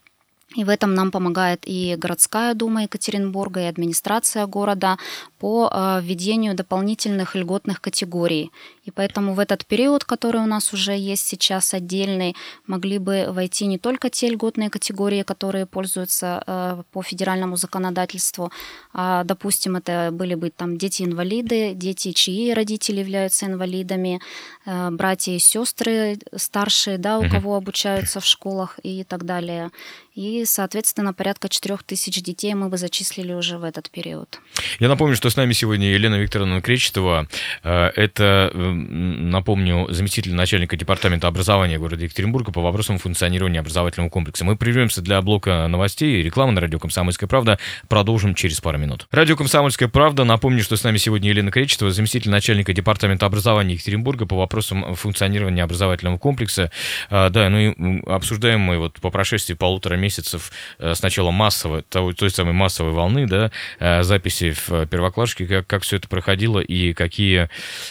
и 0.55 0.63
в 0.63 0.69
этом 0.69 0.93
нам 0.93 1.11
помогает 1.11 1.63
и 1.65 1.95
городская 1.97 2.53
дума 2.53 2.83
Екатеринбурга, 2.83 3.61
и 3.61 3.65
администрация 3.65 4.45
города 4.45 4.97
по 5.43 5.69
э, 5.69 5.99
введению 6.01 6.55
дополнительных 6.55 7.35
льготных 7.35 7.81
категорий. 7.81 8.49
И 8.85 8.91
поэтому 8.91 9.33
в 9.33 9.39
этот 9.39 9.65
период, 9.65 10.05
который 10.05 10.39
у 10.39 10.45
нас 10.45 10.73
уже 10.73 10.93
есть 10.93 11.27
сейчас 11.27 11.73
отдельный, 11.73 12.33
могли 12.65 12.97
бы 12.97 13.25
войти 13.29 13.67
не 13.67 13.77
только 13.77 14.09
те 14.09 14.29
льготные 14.29 14.69
категории, 14.69 15.23
которые 15.23 15.65
пользуются 15.65 16.43
э, 16.47 16.83
по 16.93 17.03
федеральному 17.03 17.57
законодательству, 17.57 18.51
а, 18.93 19.25
допустим, 19.25 19.75
это 19.75 20.11
были 20.13 20.35
бы 20.35 20.49
там 20.49 20.77
дети-инвалиды, 20.77 21.73
дети, 21.73 22.13
чьи 22.13 22.53
родители 22.53 22.99
являются 22.99 23.45
инвалидами, 23.45 24.21
э, 24.65 24.91
братья 24.91 25.33
и 25.33 25.39
сестры 25.39 26.19
старшие, 26.37 26.97
да, 26.97 27.19
у 27.19 27.29
кого 27.29 27.57
обучаются 27.57 28.21
в 28.21 28.25
школах 28.25 28.79
и 28.83 29.03
так 29.03 29.25
далее. 29.25 29.71
И, 30.15 30.45
соответственно, 30.45 31.13
порядка 31.13 31.49
4 31.49 31.77
тысяч 31.85 32.21
детей 32.21 32.53
мы 32.53 32.69
бы 32.69 32.77
зачислили 32.77 33.33
уже 33.33 33.57
в 33.57 33.63
этот 33.63 33.89
период. 33.89 34.39
Я 34.79 34.87
напомню, 34.87 35.15
что 35.15 35.32
с 35.33 35.35
нами 35.35 35.53
сегодня 35.53 35.87
Елена 35.91 36.15
Викторовна 36.15 36.61
Кречетова. 36.61 37.27
Э, 37.63 37.87
это, 37.95 38.51
напомню, 38.53 39.87
заместитель 39.89 40.35
начальника 40.35 40.77
департамента 40.77 41.27
образования 41.27 41.79
города 41.79 42.03
Екатеринбурга 42.03 42.51
по 42.51 42.61
вопросам 42.61 42.99
функционирования 42.99 43.59
образовательного 43.59 44.09
комплекса. 44.09 44.45
Мы 44.45 44.55
прервемся 44.55 45.01
для 45.01 45.19
блока 45.23 45.65
новостей 45.67 46.19
и 46.19 46.23
рекламы 46.23 46.51
на 46.51 46.61
радио 46.61 46.77
«Комсомольская 46.77 47.27
правда». 47.27 47.57
Продолжим 47.87 48.35
через 48.35 48.61
пару 48.61 48.77
минут. 48.77 49.07
Радио 49.09 49.35
«Комсомольская 49.35 49.89
правда». 49.89 50.23
Напомню, 50.23 50.61
что 50.61 50.77
с 50.77 50.83
нами 50.83 50.97
сегодня 50.97 51.29
Елена 51.29 51.49
Кречетова, 51.49 51.89
заместитель 51.89 52.29
начальника 52.29 52.71
департамента 52.71 53.25
образования 53.25 53.73
Екатеринбурга 53.73 54.27
по 54.27 54.37
вопросам 54.37 54.93
функционирования 54.93 55.63
образовательного 55.63 56.19
комплекса. 56.19 56.69
Э, 57.09 57.31
да, 57.31 57.49
ну 57.49 57.57
и 57.57 58.01
обсуждаем 58.05 58.59
мы 58.59 58.77
вот 58.77 59.01
по 59.01 59.09
прошествии 59.09 59.55
полутора 59.55 59.95
месяцев 59.95 60.51
э, 60.77 60.93
сначала 60.93 61.31
массовой, 61.31 61.81
той, 61.81 62.29
самой 62.29 62.53
массовой 62.53 62.91
волны, 62.91 63.25
да, 63.25 63.49
э, 63.79 64.03
записи 64.03 64.51
в 64.51 64.85
первоклашке, 65.23 65.45
как, 65.45 65.67
как 65.67 65.83
все 65.83 65.97
это 65.97 66.07
проходило 66.07 66.59
и 66.59 66.93
какие, 66.93 67.49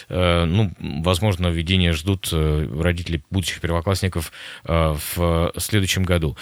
э, 0.09 0.45
ну, 0.45 0.71
возможно, 0.79 1.47
введения 1.47 1.93
ждут 1.93 2.29
родители 2.31 3.21
будущих 3.29 3.61
первоклассников 3.61 4.31
в 4.63 5.53
следующем 5.57 6.03
году. 6.03 6.37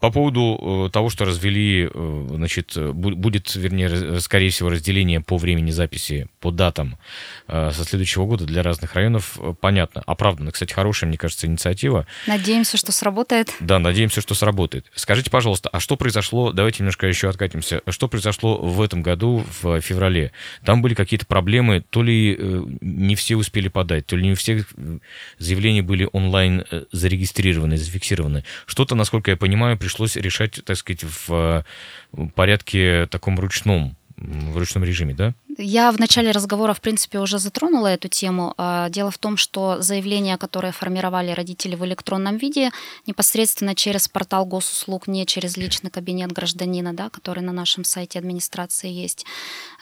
По 0.00 0.10
поводу 0.10 0.90
того, 0.92 1.10
что 1.10 1.24
развели, 1.24 1.88
значит, 1.94 2.76
будет, 2.76 3.54
вернее, 3.54 4.20
скорее 4.20 4.50
всего, 4.50 4.70
разделение 4.70 5.20
по 5.20 5.36
времени 5.36 5.70
записи, 5.70 6.28
по 6.40 6.50
датам 6.50 6.98
со 7.46 7.84
следующего 7.84 8.26
года 8.26 8.44
для 8.46 8.62
разных 8.62 8.94
районов, 8.94 9.38
понятно. 9.60 10.02
Оправданно. 10.06 10.52
Кстати, 10.52 10.72
хорошая, 10.72 11.08
мне 11.08 11.18
кажется, 11.18 11.46
инициатива. 11.46 12.06
Надеемся, 12.26 12.76
что 12.76 12.92
сработает. 12.92 13.54
Да, 13.60 13.78
надеемся, 13.78 14.20
что 14.20 14.34
сработает. 14.34 14.86
Скажите, 14.94 15.30
пожалуйста, 15.30 15.68
а 15.70 15.80
что 15.80 15.96
произошло, 15.96 16.52
давайте 16.52 16.78
немножко 16.80 17.06
еще 17.06 17.28
откатимся, 17.28 17.82
что 17.88 18.08
произошло 18.08 18.58
в 18.58 18.80
этом 18.80 19.02
году, 19.02 19.44
в 19.62 19.80
феврале? 19.80 20.19
Там 20.64 20.82
были 20.82 20.94
какие-то 20.94 21.26
проблемы, 21.26 21.82
то 21.90 22.02
ли 22.02 22.36
э, 22.38 22.62
не 22.80 23.14
все 23.14 23.36
успели 23.36 23.68
подать, 23.68 24.06
то 24.06 24.16
ли 24.16 24.24
не 24.26 24.32
у 24.32 24.36
всех 24.36 24.66
э, 24.76 24.98
заявления 25.38 25.82
были 25.82 26.08
онлайн 26.12 26.64
э, 26.70 26.84
зарегистрированы, 26.92 27.76
зафиксированы. 27.76 28.44
Что-то, 28.66 28.94
насколько 28.94 29.30
я 29.30 29.36
понимаю, 29.36 29.78
пришлось 29.78 30.16
решать, 30.16 30.60
так 30.64 30.76
сказать, 30.76 31.04
в 31.04 31.64
порядке 32.34 33.06
таком 33.10 33.38
ручном 33.38 33.96
в 34.20 34.56
ручном 34.56 34.84
режиме, 34.84 35.14
да? 35.14 35.34
Я 35.58 35.90
в 35.92 35.98
начале 35.98 36.30
разговора, 36.30 36.74
в 36.74 36.80
принципе, 36.80 37.18
уже 37.18 37.38
затронула 37.38 37.88
эту 37.88 38.08
тему. 38.08 38.54
А, 38.56 38.88
дело 38.90 39.10
в 39.10 39.18
том, 39.18 39.36
что 39.36 39.80
заявления, 39.80 40.36
которые 40.36 40.72
формировали 40.72 41.32
родители 41.32 41.74
в 41.74 41.84
электронном 41.84 42.36
виде, 42.36 42.70
непосредственно 43.06 43.74
через 43.74 44.08
портал 44.08 44.46
госуслуг, 44.46 45.06
не 45.06 45.26
через 45.26 45.56
личный 45.56 45.90
кабинет 45.90 46.32
гражданина, 46.32 46.92
да, 46.92 47.10
который 47.10 47.42
на 47.42 47.52
нашем 47.52 47.84
сайте 47.84 48.18
администрации 48.18 48.90
есть, 48.90 49.26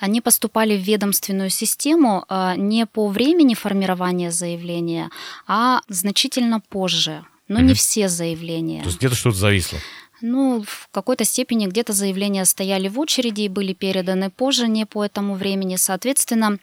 они 0.01 0.21
поступали 0.21 0.77
в 0.77 0.83
ведомственную 0.83 1.51
систему 1.51 2.25
а, 2.29 2.57
не 2.57 2.87
по 2.87 3.09
времени 3.09 3.55
формирования 3.55 4.31
заявления, 4.31 5.11
а 5.47 5.81
значительно 5.89 6.61
позже. 6.61 7.25
Но 7.49 7.61
mm-hmm. 7.61 7.63
не 7.63 7.75
все 7.75 8.09
заявления. 8.09 8.83
То 8.83 8.89
есть 8.89 8.99
где-то 8.99 9.15
что-то 9.15 9.39
зависло. 9.39 9.79
Ну, 10.21 10.65
в 10.67 10.89
какой-то 10.91 11.25
степени 11.25 11.67
где-то 11.67 11.93
заявления 11.93 12.45
стояли 12.45 12.89
в 12.89 12.99
очереди 12.99 13.43
и 13.43 13.49
были 13.49 13.73
переданы 13.73 14.31
позже, 14.31 14.69
не 14.69 14.85
по 14.85 15.05
этому 15.05 15.35
времени. 15.35 15.77
Соответственно, 15.77 16.59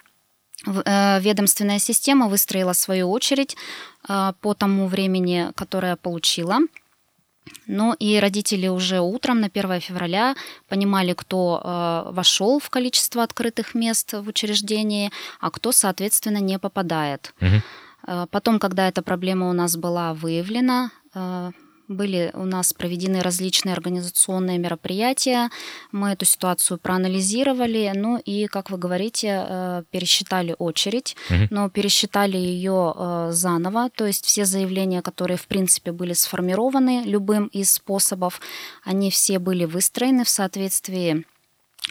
э, 0.65 1.19
ведомственная 1.21 1.79
система 1.79 2.27
выстроила 2.27 2.73
свою 2.73 3.09
очередь 3.11 3.55
э, 4.09 4.33
по 4.41 4.53
тому 4.53 4.87
времени, 4.87 5.51
которое 5.55 5.95
получила. 5.95 6.59
Но 7.67 7.95
и 7.99 8.19
родители 8.19 8.67
уже 8.67 8.99
утром 8.99 9.39
на 9.39 9.47
1 9.47 9.79
февраля 9.79 10.35
понимали, 10.67 11.13
кто 11.13 11.61
э, 11.63 12.11
вошел 12.11 12.59
в 12.59 12.69
количество 12.69 13.23
открытых 13.23 13.73
мест 13.73 14.13
в 14.13 14.27
учреждении, 14.27 15.11
а 15.39 15.49
кто, 15.49 15.71
соответственно, 15.71 16.39
не 16.39 16.59
попадает. 16.59 17.33
Угу. 17.39 18.27
Потом, 18.29 18.59
когда 18.59 18.87
эта 18.87 19.01
проблема 19.01 19.49
у 19.49 19.53
нас 19.53 19.77
была 19.77 20.13
выявлена, 20.13 20.91
были 21.87 22.31
у 22.33 22.45
нас 22.45 22.73
проведены 22.73 23.21
различные 23.21 23.73
организационные 23.73 24.57
мероприятия, 24.57 25.49
мы 25.91 26.09
эту 26.09 26.25
ситуацию 26.25 26.77
проанализировали, 26.77 27.91
ну 27.95 28.17
и, 28.17 28.47
как 28.47 28.69
вы 28.69 28.77
говорите, 28.77 29.45
э, 29.47 29.83
пересчитали 29.91 30.55
очередь, 30.57 31.15
угу. 31.29 31.47
но 31.49 31.69
пересчитали 31.69 32.37
ее 32.37 32.93
э, 32.95 33.29
заново, 33.31 33.89
то 33.89 34.05
есть 34.05 34.25
все 34.25 34.45
заявления, 34.45 35.01
которые, 35.01 35.37
в 35.37 35.47
принципе, 35.47 35.91
были 35.91 36.13
сформированы 36.13 37.03
любым 37.05 37.47
из 37.47 37.73
способов, 37.73 38.41
они 38.83 39.11
все 39.11 39.39
были 39.39 39.65
выстроены 39.65 40.23
в 40.23 40.29
соответствии 40.29 41.25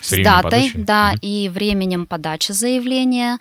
с, 0.00 0.08
с 0.08 0.24
датой, 0.24 0.70
подачи. 0.70 0.78
да, 0.78 1.12
угу. 1.12 1.18
и 1.22 1.48
временем 1.48 2.06
подачи 2.06 2.52
заявления, 2.52 3.38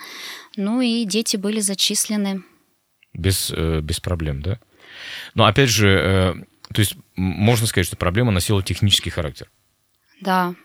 ну 0.55 0.81
и 0.81 1.03
дети 1.05 1.37
были 1.37 1.59
зачислены. 1.59 2.43
Без, 3.13 3.51
э, 3.55 3.81
без 3.81 3.99
проблем, 3.99 4.41
да? 4.41 4.59
Но 5.35 5.45
опять 5.45 5.69
же, 5.69 5.89
э, 5.89 6.33
то 6.73 6.79
есть 6.79 6.95
можно 7.15 7.67
сказать, 7.67 7.87
что 7.87 7.97
проблема 7.97 8.31
носила 8.31 8.63
технический 8.63 9.09
характер. 9.09 9.49
Да. 10.21 10.55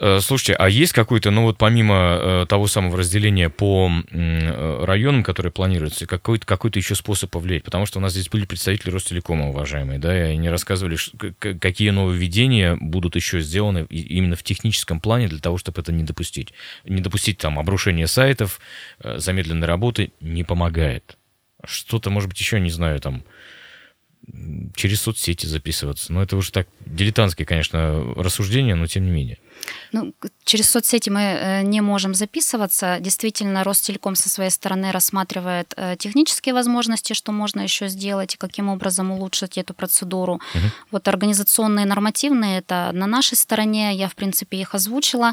Э, 0.00 0.20
слушайте, 0.20 0.54
а 0.54 0.68
есть 0.68 0.92
какой-то, 0.92 1.30
ну 1.30 1.42
вот 1.42 1.58
помимо 1.58 2.18
э, 2.20 2.46
того 2.48 2.68
самого 2.68 2.98
разделения 2.98 3.50
по 3.50 3.90
районам, 4.10 5.24
которые 5.24 5.50
планируются, 5.50 6.06
какой-то 6.06 6.46
какой 6.46 6.70
еще 6.74 6.94
способ 6.94 7.30
повлиять? 7.30 7.64
Потому 7.64 7.86
что 7.86 7.98
у 7.98 8.02
нас 8.02 8.12
здесь 8.12 8.28
были 8.28 8.44
представители 8.44 8.90
Ростелекома, 8.90 9.48
уважаемые, 9.48 9.98
да, 9.98 10.16
и 10.16 10.32
они 10.32 10.48
рассказывали, 10.48 10.96
какие 11.38 11.90
нововведения 11.90 12.76
будут 12.80 13.16
еще 13.16 13.40
сделаны 13.40 13.86
именно 13.90 14.36
в 14.36 14.42
техническом 14.42 15.00
плане 15.00 15.28
для 15.28 15.40
того, 15.40 15.58
чтобы 15.58 15.80
это 15.80 15.92
не 15.92 16.04
допустить. 16.04 16.52
Не 16.84 17.00
допустить 17.00 17.38
там 17.38 17.58
обрушения 17.58 18.06
сайтов, 18.06 18.60
замедленной 19.02 19.66
работы 19.66 20.12
не 20.20 20.44
помогает. 20.44 21.17
Что-то, 21.64 22.10
может 22.10 22.28
быть, 22.28 22.38
еще, 22.38 22.60
не 22.60 22.70
знаю, 22.70 23.00
там, 23.00 23.24
через 24.74 25.02
соцсети 25.02 25.46
записываться. 25.46 26.12
Но 26.12 26.22
это 26.22 26.36
уже 26.36 26.52
так 26.52 26.68
дилетантские, 26.86 27.46
конечно, 27.46 28.14
рассуждения, 28.14 28.74
но 28.74 28.86
тем 28.86 29.04
не 29.04 29.10
менее. 29.10 29.38
Ну, 29.92 30.14
через 30.44 30.70
соцсети 30.70 31.10
мы 31.10 31.20
э, 31.20 31.62
не 31.62 31.80
можем 31.80 32.14
записываться. 32.14 32.98
Действительно, 33.00 33.64
Ростелеком 33.64 34.14
со 34.14 34.28
своей 34.28 34.50
стороны 34.50 34.92
рассматривает 34.92 35.74
э, 35.76 35.96
технические 35.98 36.54
возможности, 36.54 37.12
что 37.12 37.32
можно 37.32 37.62
еще 37.62 37.88
сделать 37.88 38.34
и 38.34 38.38
каким 38.38 38.68
образом 38.68 39.10
улучшить 39.10 39.58
эту 39.58 39.74
процедуру. 39.74 40.34
Угу. 40.34 40.64
Вот 40.92 41.08
организационные 41.08 41.86
нормативные 41.86 42.58
это 42.58 42.90
на 42.92 43.06
нашей 43.06 43.36
стороне. 43.36 43.94
Я, 43.94 44.08
в 44.08 44.14
принципе, 44.14 44.60
их 44.60 44.74
озвучила. 44.74 45.32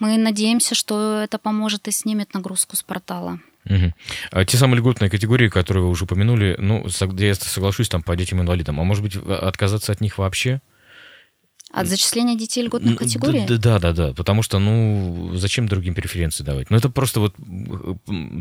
Мы 0.00 0.18
надеемся, 0.18 0.74
что 0.74 1.20
это 1.22 1.38
поможет 1.38 1.88
и 1.88 1.92
снимет 1.92 2.34
нагрузку 2.34 2.76
с 2.76 2.82
портала. 2.82 3.38
Угу. 3.64 3.94
А 4.32 4.44
те 4.44 4.56
самые 4.56 4.78
льготные 4.78 5.10
категории, 5.10 5.48
которые 5.48 5.84
вы 5.84 5.90
уже 5.90 6.04
упомянули, 6.04 6.56
ну, 6.58 6.86
я 7.18 7.34
соглашусь 7.34 7.88
там 7.88 8.02
по 8.02 8.16
детям-инвалидам, 8.16 8.80
а 8.80 8.84
может 8.84 9.02
быть 9.02 9.16
отказаться 9.16 9.92
от 9.92 10.00
них 10.00 10.18
вообще? 10.18 10.60
От 11.70 11.86
зачисления 11.86 12.36
детей 12.36 12.64
льготной 12.64 12.96
категории? 12.96 13.46
Да, 13.48 13.56
да, 13.56 13.78
да, 13.78 13.92
да, 13.92 14.12
потому 14.12 14.42
что, 14.42 14.58
ну, 14.58 15.30
зачем 15.36 15.68
другим 15.68 15.94
преференции 15.94 16.44
давать? 16.44 16.68
Ну, 16.68 16.76
это 16.76 16.90
просто 16.90 17.20
вот 17.20 17.34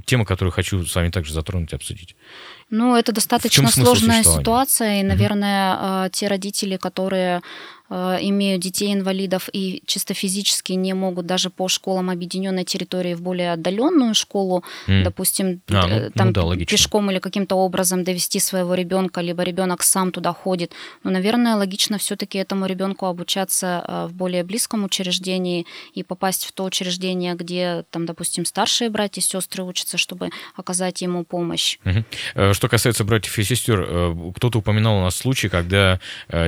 тема, 0.05 0.25
которую 0.25 0.51
хочу 0.51 0.85
с 0.85 0.93
вами 0.93 1.09
также 1.09 1.33
затронуть 1.33 1.71
и 1.71 1.75
обсудить. 1.75 2.17
Ну, 2.71 2.95
это 2.95 3.11
достаточно 3.11 3.69
сложная 3.69 4.23
ситуация, 4.23 5.01
и, 5.01 5.03
наверное, 5.03 6.03
угу. 6.03 6.09
те 6.11 6.27
родители, 6.27 6.77
которые 6.77 7.41
Э, 7.93 8.17
имеют 8.21 8.61
детей-инвалидов 8.61 9.49
и 9.51 9.83
чисто 9.85 10.13
физически 10.13 10.71
не 10.71 10.93
могут 10.93 11.25
даже 11.25 11.49
по 11.49 11.67
школам 11.67 12.09
объединенной 12.09 12.63
территории 12.63 13.15
в 13.15 13.21
более 13.21 13.51
отдаленную 13.51 14.13
школу, 14.13 14.63
mm. 14.87 15.03
допустим, 15.03 15.61
а, 15.69 15.87
ну, 15.87 16.11
там 16.15 16.27
ну, 16.27 16.55
да, 16.55 16.65
пешком 16.65 17.11
или 17.11 17.19
каким-то 17.19 17.55
образом 17.55 18.05
довести 18.05 18.39
своего 18.39 18.75
ребенка, 18.75 19.19
либо 19.19 19.43
ребенок 19.43 19.83
сам 19.83 20.13
туда 20.13 20.31
ходит. 20.31 20.71
Но, 21.03 21.11
наверное, 21.11 21.57
логично 21.57 21.97
все-таки 21.97 22.37
этому 22.37 22.65
ребенку 22.65 23.07
обучаться 23.07 23.83
э, 23.85 24.07
в 24.07 24.13
более 24.13 24.45
близком 24.45 24.85
учреждении 24.85 25.65
и 25.93 26.03
попасть 26.03 26.45
в 26.45 26.53
то 26.53 26.63
учреждение, 26.63 27.35
где, 27.35 27.83
там, 27.89 28.05
допустим, 28.05 28.45
старшие 28.45 28.89
братья 28.89 29.19
и 29.19 29.23
сестры 29.23 29.65
учатся, 29.65 29.97
чтобы 29.97 30.29
оказать 30.55 31.01
ему 31.01 31.25
помощь. 31.25 31.77
Угу. 31.83 32.53
Что 32.61 32.69
касается 32.69 33.03
братьев 33.03 33.39
и 33.39 33.43
сестер, 33.43 34.13
кто-то 34.35 34.59
упоминал 34.59 34.99
у 34.99 35.01
нас 35.01 35.15
случай, 35.15 35.49
когда 35.49 35.99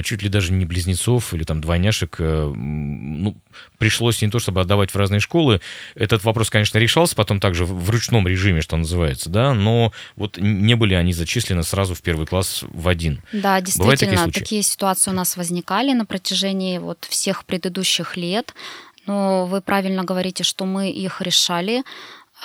чуть 0.04 0.22
ли 0.22 0.30
даже 0.30 0.54
не 0.54 0.64
близнецов 0.64 1.34
или 1.34 1.44
там 1.44 1.60
двойняшек, 1.60 2.18
э, 2.20 2.54
ну, 2.56 3.36
пришлось 3.80 4.22
не 4.22 4.30
то 4.30 4.38
чтобы 4.38 4.62
отдавать 4.62 4.92
в 4.92 4.96
разные 4.96 5.20
школы. 5.20 5.60
Этот 5.96 6.24
вопрос, 6.24 6.52
конечно, 6.52 6.78
решался 6.78 7.16
потом 7.16 7.40
также 7.40 7.66
в 7.66 7.90
ручном 7.90 8.28
режиме, 8.28 8.62
что 8.62 8.78
называется, 8.78 9.32
да, 9.32 9.56
но 9.56 9.92
вот 10.16 10.38
не 10.38 10.76
были 10.76 10.94
они 10.94 11.14
зачислены 11.14 11.64
сразу 11.64 11.96
в 11.96 12.04
первый 12.04 12.28
класс 12.28 12.64
в 12.72 12.88
один. 12.88 13.24
Да, 13.32 13.60
действительно, 13.60 14.26
такие, 14.28 14.44
такие 14.44 14.62
ситуации 14.62 15.10
у 15.10 15.16
нас 15.16 15.36
возникали 15.36 15.94
на 15.94 16.06
протяжении 16.06 16.78
вот 16.78 17.08
всех 17.10 17.44
предыдущих 17.44 18.18
лет. 18.18 18.54
Но 19.06 19.48
вы 19.48 19.62
правильно 19.62 20.04
говорите, 20.04 20.44
что 20.44 20.66
мы 20.66 20.90
их 20.92 21.22
решали. 21.22 21.82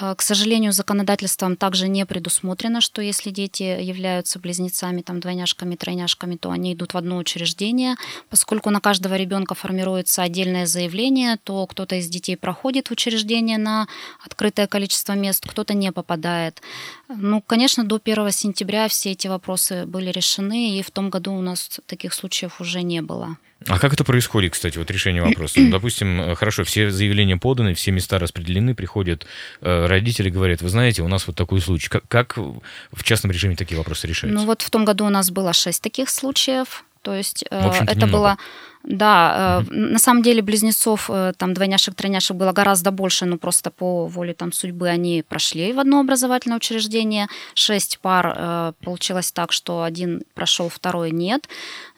А, 0.00 0.14
к 0.14 0.22
сожалению, 0.22 0.72
законодательством 0.72 1.56
также 1.56 1.88
не 1.88 2.06
предусмотрено, 2.06 2.80
что 2.80 3.02
если 3.02 3.30
дети 3.30 3.62
являются 3.62 4.38
близнецами, 4.38 5.02
там, 5.02 5.18
двойняшками, 5.18 5.74
тройняшками, 5.74 6.36
то 6.36 6.50
они 6.50 6.74
идут 6.74 6.94
в 6.94 6.96
одно 6.96 7.16
учреждение. 7.16 7.96
Поскольку 8.30 8.70
на 8.70 8.80
каждого 8.80 9.16
ребенка 9.16 9.54
формируется 9.54 10.22
отдельное 10.22 10.66
заявление, 10.66 11.36
то 11.42 11.66
кто-то 11.66 11.96
из 11.96 12.08
детей 12.08 12.36
проходит 12.36 12.88
в 12.88 12.92
учреждение 12.92 13.58
на 13.58 13.88
открытое 14.24 14.68
количество 14.68 15.14
мест, 15.14 15.44
кто-то 15.44 15.74
не 15.74 15.90
попадает. 15.90 16.62
Ну, 17.08 17.42
конечно, 17.42 17.82
до 17.82 18.00
1 18.02 18.30
сентября 18.30 18.86
все 18.86 19.12
эти 19.12 19.26
вопросы 19.26 19.84
были 19.84 20.10
решены, 20.10 20.78
и 20.78 20.82
в 20.82 20.92
том 20.92 21.10
году 21.10 21.34
у 21.34 21.40
нас 21.40 21.80
таких 21.86 22.14
случаев 22.14 22.60
уже 22.60 22.82
не 22.82 23.02
было. 23.02 23.36
А 23.66 23.78
как 23.78 23.92
это 23.92 24.04
происходит, 24.04 24.52
кстати, 24.52 24.78
вот 24.78 24.90
решение 24.90 25.22
вопроса? 25.22 25.58
Ну, 25.58 25.70
допустим, 25.70 26.20
э, 26.20 26.34
хорошо, 26.36 26.62
все 26.62 26.90
заявления 26.90 27.36
поданы, 27.36 27.74
все 27.74 27.90
места 27.90 28.18
распределены, 28.18 28.74
приходят 28.74 29.26
э, 29.60 29.86
родители, 29.86 30.30
говорят, 30.30 30.62
вы 30.62 30.68
знаете, 30.68 31.02
у 31.02 31.08
нас 31.08 31.26
вот 31.26 31.34
такой 31.34 31.60
случай. 31.60 31.88
Как, 31.88 32.04
как 32.06 32.36
в 32.36 33.02
частном 33.02 33.32
режиме 33.32 33.56
такие 33.56 33.76
вопросы 33.76 34.06
решаются? 34.06 34.40
Ну 34.40 34.46
вот 34.46 34.62
в 34.62 34.70
том 34.70 34.84
году 34.84 35.06
у 35.06 35.10
нас 35.10 35.30
было 35.30 35.52
шесть 35.52 35.82
таких 35.82 36.08
случаев. 36.08 36.84
То 37.08 37.14
есть 37.14 37.42
э, 37.50 37.70
это 37.86 37.94
немного. 37.94 38.12
было 38.12 38.38
да, 38.84 39.62
mm-hmm. 39.62 39.74
на 39.74 39.98
самом 39.98 40.22
деле 40.22 40.42
близнецов, 40.42 41.08
э, 41.08 41.32
там 41.38 41.54
двойняшек, 41.54 41.94
тройняшек 41.94 42.36
было 42.36 42.52
гораздо 42.52 42.90
больше, 42.90 43.24
но 43.24 43.38
просто 43.38 43.70
по 43.70 44.06
воле 44.06 44.34
там 44.34 44.52
судьбы 44.52 44.88
они 44.88 45.24
прошли 45.26 45.72
в 45.72 45.80
одно 45.80 46.00
образовательное 46.00 46.58
учреждение. 46.58 47.28
Шесть 47.54 47.98
пар 48.00 48.74
получилось 48.84 49.32
так, 49.32 49.52
что 49.52 49.84
один 49.84 50.22
прошел, 50.34 50.68
второй 50.68 51.12
нет. 51.12 51.48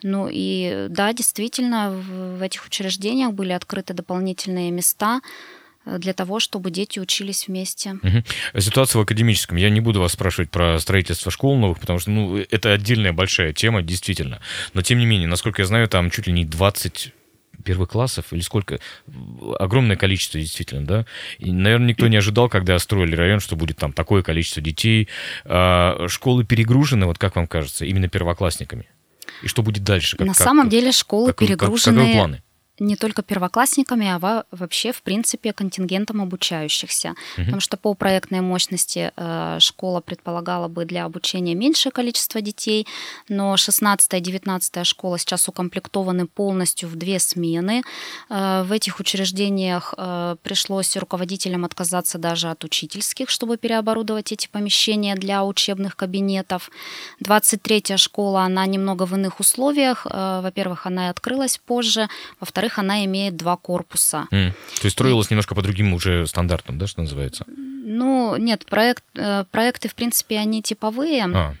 Ну 0.01 0.29
и 0.31 0.87
да, 0.89 1.11
действительно, 1.11 1.91
в 1.91 2.41
этих 2.41 2.65
учреждениях 2.65 3.33
были 3.33 3.51
открыты 3.51 3.93
дополнительные 3.93 4.71
места 4.71 5.19
для 5.85 6.13
того, 6.13 6.39
чтобы 6.39 6.71
дети 6.71 6.99
учились 6.99 7.47
вместе. 7.47 7.91
Угу. 8.01 8.61
Ситуация 8.61 8.99
в 8.99 9.03
академическом. 9.03 9.57
Я 9.57 9.69
не 9.69 9.81
буду 9.81 9.99
вас 9.99 10.13
спрашивать 10.13 10.49
про 10.49 10.79
строительство 10.79 11.31
школ 11.31 11.57
новых, 11.57 11.79
потому 11.79 11.99
что 11.99 12.11
ну, 12.11 12.37
это 12.37 12.73
отдельная 12.73 13.13
большая 13.13 13.53
тема, 13.53 13.81
действительно. 13.81 14.39
Но 14.73 14.81
тем 14.81 14.99
не 14.99 15.05
менее, 15.05 15.27
насколько 15.27 15.61
я 15.61 15.65
знаю, 15.65 15.87
там 15.87 16.11
чуть 16.11 16.27
ли 16.27 16.33
не 16.33 16.45
20 16.45 17.13
первых 17.63 17.89
классов 17.89 18.25
или 18.31 18.41
сколько? 18.41 18.79
Огромное 19.59 19.95
количество, 19.95 20.39
действительно, 20.39 20.85
да? 20.85 21.05
И, 21.39 21.51
наверное, 21.51 21.89
никто 21.89 22.07
не 22.07 22.17
ожидал, 22.17 22.49
когда 22.49 22.77
строили 22.79 23.15
район, 23.15 23.39
что 23.39 23.55
будет 23.55 23.77
там 23.77 23.93
такое 23.93 24.23
количество 24.23 24.61
детей. 24.61 25.07
А, 25.45 26.07
школы 26.07 26.43
перегружены, 26.43 27.05
вот 27.05 27.17
как 27.17 27.35
вам 27.35 27.47
кажется, 27.47 27.85
именно 27.85 28.07
первоклассниками? 28.07 28.85
И 29.43 29.47
что 29.47 29.63
будет 29.63 29.83
дальше? 29.83 30.17
Как, 30.17 30.27
На 30.27 30.33
как, 30.33 30.43
самом 30.43 30.69
деле 30.69 30.91
школы 30.91 31.27
как, 31.27 31.37
перегружены... 31.37 31.97
Как, 31.97 32.05
каковы 32.05 32.13
планы? 32.13 32.43
Не 32.81 32.95
только 32.95 33.21
первоклассниками, 33.21 34.07
а 34.07 34.43
вообще, 34.51 34.91
в 34.91 35.03
принципе, 35.03 35.53
контингентом 35.53 36.21
обучающихся. 36.21 37.09
Угу. 37.09 37.45
Потому 37.45 37.59
что 37.59 37.77
по 37.77 37.93
проектной 37.93 38.41
мощности 38.41 39.11
э, 39.15 39.57
школа 39.59 40.01
предполагала 40.01 40.67
бы 40.67 40.85
для 40.85 41.05
обучения 41.05 41.53
меньшее 41.53 41.91
количество 41.91 42.41
детей, 42.41 42.87
но 43.29 43.55
16 43.55 44.13
и 44.13 44.19
19 44.19 44.85
школа 44.85 45.19
сейчас 45.19 45.47
укомплектованы 45.47 46.25
полностью 46.25 46.89
в 46.89 46.95
две 46.95 47.19
смены. 47.19 47.83
Э, 48.29 48.63
в 48.63 48.71
этих 48.71 48.99
учреждениях 48.99 49.93
э, 49.97 50.35
пришлось 50.41 50.97
руководителям 50.97 51.65
отказаться 51.65 52.17
даже 52.17 52.49
от 52.49 52.63
учительских, 52.63 53.29
чтобы 53.29 53.57
переоборудовать 53.57 54.31
эти 54.31 54.47
помещения 54.47 55.15
для 55.15 55.45
учебных 55.45 55.95
кабинетов. 55.95 56.71
23 57.19 57.97
школа, 57.97 58.41
она 58.41 58.65
немного 58.65 59.05
в 59.05 59.13
иных 59.13 59.39
условиях. 59.39 60.05
Во-первых, 60.05 60.87
она 60.87 61.07
и 61.07 61.09
открылась 61.09 61.59
позже. 61.59 62.09
Во-вторых, 62.39 62.70
во-вторых, 62.71 62.79
она 62.79 63.05
имеет 63.05 63.35
два 63.35 63.57
корпуса. 63.57 64.27
Mm. 64.31 64.51
То 64.51 64.85
есть 64.85 64.95
строилась 64.95 65.27
и... 65.27 65.33
немножко 65.33 65.55
по 65.55 65.61
другим 65.61 65.93
уже 65.93 66.27
стандартам, 66.27 66.77
да, 66.77 66.87
что 66.87 67.01
называется? 67.01 67.45
Ну, 67.47 68.35
нет, 68.37 68.65
проект, 68.65 69.03
э, 69.15 69.45
проекты, 69.51 69.87
в 69.89 69.93
принципе, 69.95 70.37
они 70.37 70.61
типовые. 70.61 71.25
А. 71.25 71.55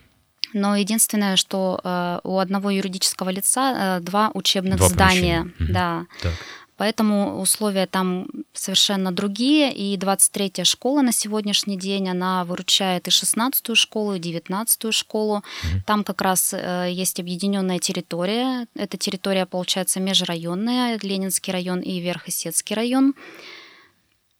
Но 0.53 0.75
единственное, 0.75 1.37
что 1.37 1.79
э, 1.83 2.19
у 2.23 2.37
одного 2.37 2.69
юридического 2.71 3.31
лица 3.31 3.97
э, 3.97 3.99
два 4.01 4.31
учебных 4.33 4.77
два 4.77 4.89
здания. 4.89 5.47
Да. 5.59 6.05
Так. 6.21 6.33
Поэтому 6.81 7.39
условия 7.39 7.85
там 7.85 8.25
совершенно 8.53 9.11
другие. 9.11 9.71
И 9.71 9.95
23-я 9.97 10.65
школа 10.65 11.03
на 11.03 11.11
сегодняшний 11.11 11.77
день, 11.77 12.09
она 12.09 12.43
выручает 12.43 13.07
и 13.07 13.11
16-ю 13.11 13.75
школу, 13.75 14.15
и 14.15 14.19
19-ю 14.19 14.91
школу. 14.91 15.43
Там 15.85 16.03
как 16.03 16.23
раз 16.23 16.55
э, 16.55 16.89
есть 16.91 17.19
объединенная 17.19 17.77
территория. 17.77 18.65
Эта 18.73 18.97
территория, 18.97 19.45
получается, 19.45 19.99
межрайонная, 19.99 20.97
Ленинский 21.03 21.53
район 21.53 21.81
и 21.81 21.99
Верхосецкий 21.99 22.75
район. 22.75 23.13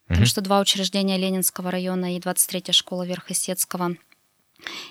Потому 0.08 0.26
что 0.26 0.40
два 0.40 0.58
учреждения 0.58 1.18
Ленинского 1.18 1.70
района 1.70 2.16
и 2.16 2.18
23-я 2.18 2.72
школа 2.72 3.06
Верхосецкого– 3.06 3.94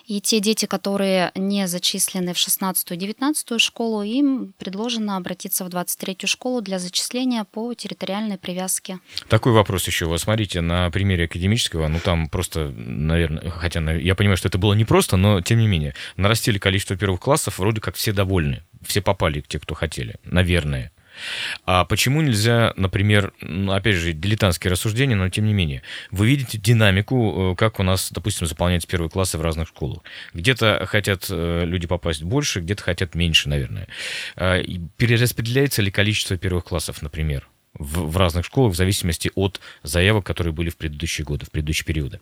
и 0.06 0.22
те 0.22 0.40
дети, 0.40 0.66
которые 0.66 1.32
не 1.36 1.68
зачислены 1.68 2.34
в 2.34 2.38
16-19 2.38 3.60
школу, 3.60 4.04
им 4.04 4.54
предложено 4.58 5.18
обратиться 5.18 5.64
в 5.66 5.70
23-ю 5.70 6.28
школу 6.28 6.62
для 6.62 6.80
зачисления 6.80 7.46
по 7.46 7.74
территориальной 7.74 8.38
привязке. 8.38 9.00
Такой 9.28 9.54
вопрос 9.54 9.88
еще. 9.88 10.06
Вот 10.06 10.20
смотрите, 10.20 10.62
на 10.62 10.90
примере 10.92 11.26
академического, 11.26 11.88
ну 11.88 12.00
там 12.00 12.30
просто, 12.30 12.74
наверное, 12.76 13.50
хотя 13.50 13.80
я 13.94 14.16
понимаю, 14.16 14.38
что 14.38 14.48
это 14.48 14.58
было 14.58 14.74
непросто, 14.74 15.18
но 15.18 15.42
тем 15.42 15.60
не 15.60 15.68
менее, 15.68 15.96
нарастили 16.18 16.58
количество 16.58 16.96
первых 16.96 17.22
классов, 17.22 17.60
вроде 17.60 17.82
как 17.82 17.96
все 17.96 18.12
довольны. 18.12 18.64
Все 18.86 19.02
попали, 19.02 19.42
те, 19.48 19.60
кто 19.60 19.76
хотели, 19.76 20.16
наверное. 20.24 20.92
А 21.66 21.86
почему 21.86 22.22
нельзя, 22.22 22.74
например, 22.76 23.34
опять 23.70 23.96
же, 23.96 24.14
дилетантские 24.14 24.72
рассуждения, 24.72 25.16
но 25.16 25.30
тем 25.30 25.46
не 25.46 25.54
менее, 25.54 25.84
вы 26.10 26.28
видите 26.28 26.58
динамику, 26.58 27.54
э, 27.54 27.56
как 27.56 27.80
у 27.80 27.84
нас, 27.84 28.12
допустим, 28.12 28.48
заполняются 28.48 28.88
первые 28.88 29.10
классы 29.10 29.38
в 29.38 29.42
разных 29.42 29.68
школах. 29.68 30.04
Где-то 30.34 30.86
хотят 30.88 31.28
э, 31.30 31.64
люди 31.66 31.88
попасть 31.88 32.24
больше, 32.24 32.60
где-то 32.60 32.84
хотят 32.84 33.16
меньше, 33.16 33.50
наверное. 33.50 33.88
А, 34.36 34.62
перераспределяется 34.98 35.82
ли 35.82 35.92
количество 35.92 36.38
первых 36.38 36.66
классов, 36.66 37.02
например, 37.02 37.48
в, 37.74 38.12
в 38.12 38.18
разных 38.18 38.46
школах 38.46 38.74
в 38.74 38.78
зависимости 38.78 39.32
от 39.36 39.62
заявок, 39.84 40.26
которые 40.26 40.54
были 40.54 40.70
в 40.70 40.78
предыдущие 40.78 41.26
годы, 41.26 41.46
в 41.46 41.52
предыдущие 41.52 41.86
периоды? 41.86 42.20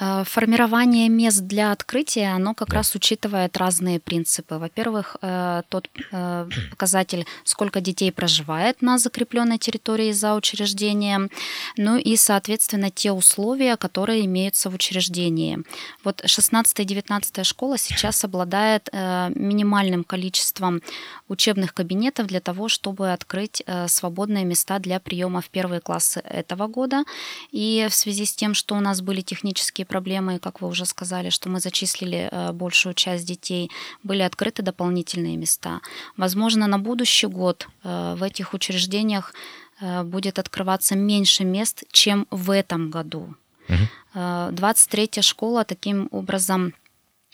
Э, 0.00 0.22
формирование 0.24 1.08
мест 1.08 1.40
для 1.40 1.72
открытия, 1.72 2.34
оно 2.34 2.54
как 2.54 2.68
да. 2.68 2.76
раз 2.76 2.94
учитывает 2.94 3.56
разные 3.56 3.98
принципы. 3.98 4.56
Во-первых, 4.56 5.16
э, 5.20 5.62
тот 5.68 5.88
э, 6.12 6.48
показатель, 6.70 7.26
сколько 7.44 7.80
детей 7.80 8.12
проживает 8.12 8.80
на 8.80 8.98
закрепленной 8.98 9.58
территории 9.58 10.12
за 10.12 10.34
учреждением, 10.34 11.30
ну 11.76 11.96
и, 11.96 12.16
соответственно, 12.16 12.90
те 12.90 13.10
условия, 13.10 13.76
которые 13.76 14.24
имеются 14.24 14.70
в 14.70 14.74
учреждении. 14.74 15.58
Вот 16.04 16.24
16-19 16.24 17.44
школа 17.44 17.78
сейчас 17.78 18.24
обладает 18.24 18.88
минимальным 18.92 20.04
количеством 20.04 20.82
учебных 21.28 21.74
кабинетов 21.74 22.26
для 22.26 22.40
того, 22.40 22.68
чтобы 22.68 23.12
открыть 23.12 23.62
свободные 23.86 24.44
места 24.44 24.78
для 24.78 25.00
приема 25.00 25.40
в 25.40 25.48
первые 25.50 25.80
классы 25.80 26.20
этого 26.20 26.66
года. 26.66 27.04
И 27.50 27.86
в 27.90 27.94
связи 27.94 28.24
с 28.24 28.34
тем, 28.34 28.54
что 28.54 28.76
у 28.76 28.80
нас 28.80 29.00
были 29.00 29.20
технические 29.20 29.86
проблемы, 29.88 30.38
как 30.38 30.60
вы 30.60 30.68
уже 30.68 30.84
сказали, 30.86 31.30
что 31.30 31.48
мы 31.48 31.60
зачислили 31.60 32.28
э, 32.30 32.52
большую 32.52 32.94
часть 32.94 33.26
детей, 33.26 33.70
были 34.04 34.22
открыты 34.22 34.62
дополнительные 34.62 35.36
места. 35.36 35.80
Возможно, 36.16 36.66
на 36.66 36.78
будущий 36.78 37.26
год 37.26 37.68
э, 37.82 38.14
в 38.16 38.22
этих 38.22 38.54
учреждениях 38.54 39.34
э, 39.80 40.02
будет 40.04 40.38
открываться 40.38 40.96
меньше 40.96 41.44
мест, 41.44 41.84
чем 41.90 42.26
в 42.30 42.50
этом 42.50 42.90
году. 42.90 43.34
Угу. 43.68 43.76
23-я 44.14 45.22
школа 45.22 45.64
таким 45.64 46.08
образом 46.10 46.72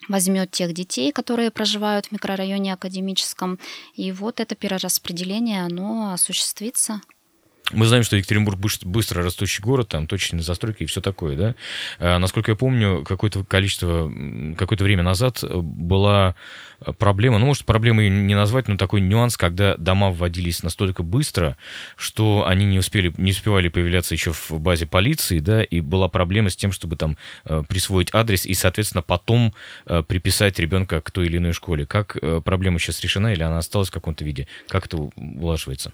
возьмет 0.08 0.50
тех 0.50 0.72
детей, 0.72 1.12
которые 1.12 1.50
проживают 1.50 2.06
в 2.06 2.12
микрорайоне 2.12 2.74
академическом, 2.74 3.58
и 3.94 4.12
вот 4.12 4.40
это 4.40 4.54
перераспределение, 4.54 5.64
оно 5.64 6.12
осуществится. 6.12 7.00
Мы 7.72 7.86
знаем, 7.86 8.04
что 8.04 8.16
Екатеринбург 8.16 8.58
быстро 8.58 9.22
растущий 9.22 9.62
город, 9.62 9.88
там 9.88 10.06
точечные 10.06 10.42
застройки 10.42 10.82
и 10.82 10.86
все 10.86 11.00
такое, 11.00 11.36
да. 11.36 11.54
А, 11.98 12.18
насколько 12.18 12.50
я 12.50 12.56
помню, 12.56 13.04
какое-то 13.04 13.42
количество, 13.42 14.12
какое-то 14.56 14.84
время 14.84 15.02
назад 15.02 15.42
была 15.50 16.34
проблема, 16.98 17.38
ну, 17.38 17.46
может, 17.46 17.64
проблемой 17.64 18.10
не 18.10 18.34
назвать, 18.34 18.68
но 18.68 18.76
такой 18.76 19.00
нюанс, 19.00 19.36
когда 19.36 19.76
дома 19.76 20.10
вводились 20.10 20.62
настолько 20.62 21.02
быстро, 21.02 21.56
что 21.96 22.44
они 22.46 22.66
не 22.66 22.78
успели, 22.78 23.12
не 23.16 23.30
успевали 23.30 23.68
появляться 23.68 24.14
еще 24.14 24.32
в 24.32 24.52
базе 24.60 24.86
полиции, 24.86 25.38
да, 25.38 25.62
и 25.62 25.80
была 25.80 26.08
проблема 26.08 26.50
с 26.50 26.56
тем, 26.56 26.72
чтобы 26.72 26.96
там 26.96 27.16
э, 27.46 27.62
присвоить 27.66 28.10
адрес 28.12 28.44
и, 28.44 28.54
соответственно, 28.54 29.02
потом 29.02 29.54
э, 29.86 30.02
приписать 30.02 30.58
ребенка 30.58 31.00
к 31.00 31.10
той 31.10 31.26
или 31.26 31.38
иной 31.38 31.52
школе. 31.52 31.86
Как 31.86 32.18
э, 32.20 32.40
проблема 32.44 32.78
сейчас 32.78 33.00
решена 33.00 33.32
или 33.32 33.42
она 33.42 33.58
осталась 33.58 33.88
в 33.88 33.92
каком-то 33.92 34.24
виде? 34.24 34.48
Как 34.68 34.86
это 34.86 34.98
улаживается? 35.16 35.92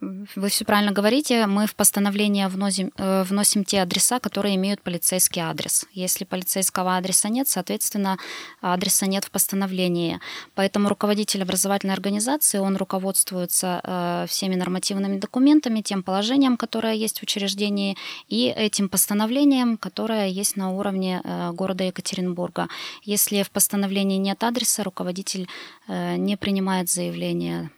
Вы 0.00 0.48
все 0.50 0.66
правильно 0.66 0.92
говорите. 0.92 1.46
Мы 1.46 1.66
в 1.66 1.74
постановление 1.74 2.48
вносим, 2.48 2.92
э, 2.98 3.22
вносим 3.22 3.64
те 3.64 3.80
адреса, 3.80 4.18
которые 4.20 4.56
имеют 4.56 4.82
полицейский 4.82 5.40
адрес. 5.40 5.86
Если 5.92 6.24
полицейского 6.24 6.98
адреса 6.98 7.30
нет, 7.30 7.48
соответственно, 7.48 8.18
адреса 8.60 9.06
нет 9.06 9.24
в 9.24 9.30
постановлении. 9.30 10.20
Поэтому 10.54 10.90
руководитель 10.90 11.42
образовательной 11.42 11.94
организации, 11.94 12.58
он 12.58 12.76
руководствуется 12.76 13.80
э, 13.82 14.26
всеми 14.28 14.54
нормативными 14.54 15.18
документами, 15.18 15.80
тем 15.80 16.02
положением, 16.02 16.58
которое 16.58 16.94
есть 16.94 17.20
в 17.20 17.22
учреждении, 17.22 17.96
и 18.28 18.52
этим 18.54 18.90
постановлением, 18.90 19.78
которое 19.78 20.28
есть 20.28 20.56
на 20.56 20.72
уровне 20.72 21.22
э, 21.24 21.52
города 21.52 21.84
Екатеринбурга. 21.84 22.68
Если 23.02 23.42
в 23.42 23.50
постановлении 23.50 24.18
нет 24.18 24.44
адреса, 24.44 24.84
руководитель 24.84 25.48
не 25.88 26.36
принимает 26.36 26.90
заявление 26.90 27.46
Э, 27.56 27.75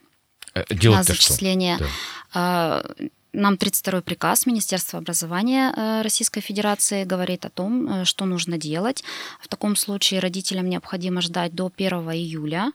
делать 0.71 0.99
на 0.99 1.05
зачисление. 1.05 1.79
Да. 2.35 2.83
Нам 3.33 3.55
32-й 3.55 4.03
приказ 4.03 4.47
Министерства 4.47 4.99
образования 4.99 5.73
э, 5.77 6.03
Российской 6.03 6.41
Федерации 6.41 7.05
говорит 7.05 7.45
о 7.45 7.51
том, 7.51 7.87
э, 7.87 8.05
что 8.05 8.25
нужно 8.25 8.57
делать. 8.57 9.05
В 9.41 9.49
таком 9.49 9.77
случае 9.77 10.21
родителям 10.21 10.69
необходимо 10.69 11.21
ждать 11.21 11.55
до 11.55 11.71
1 11.75 11.93
июля. 12.11 12.73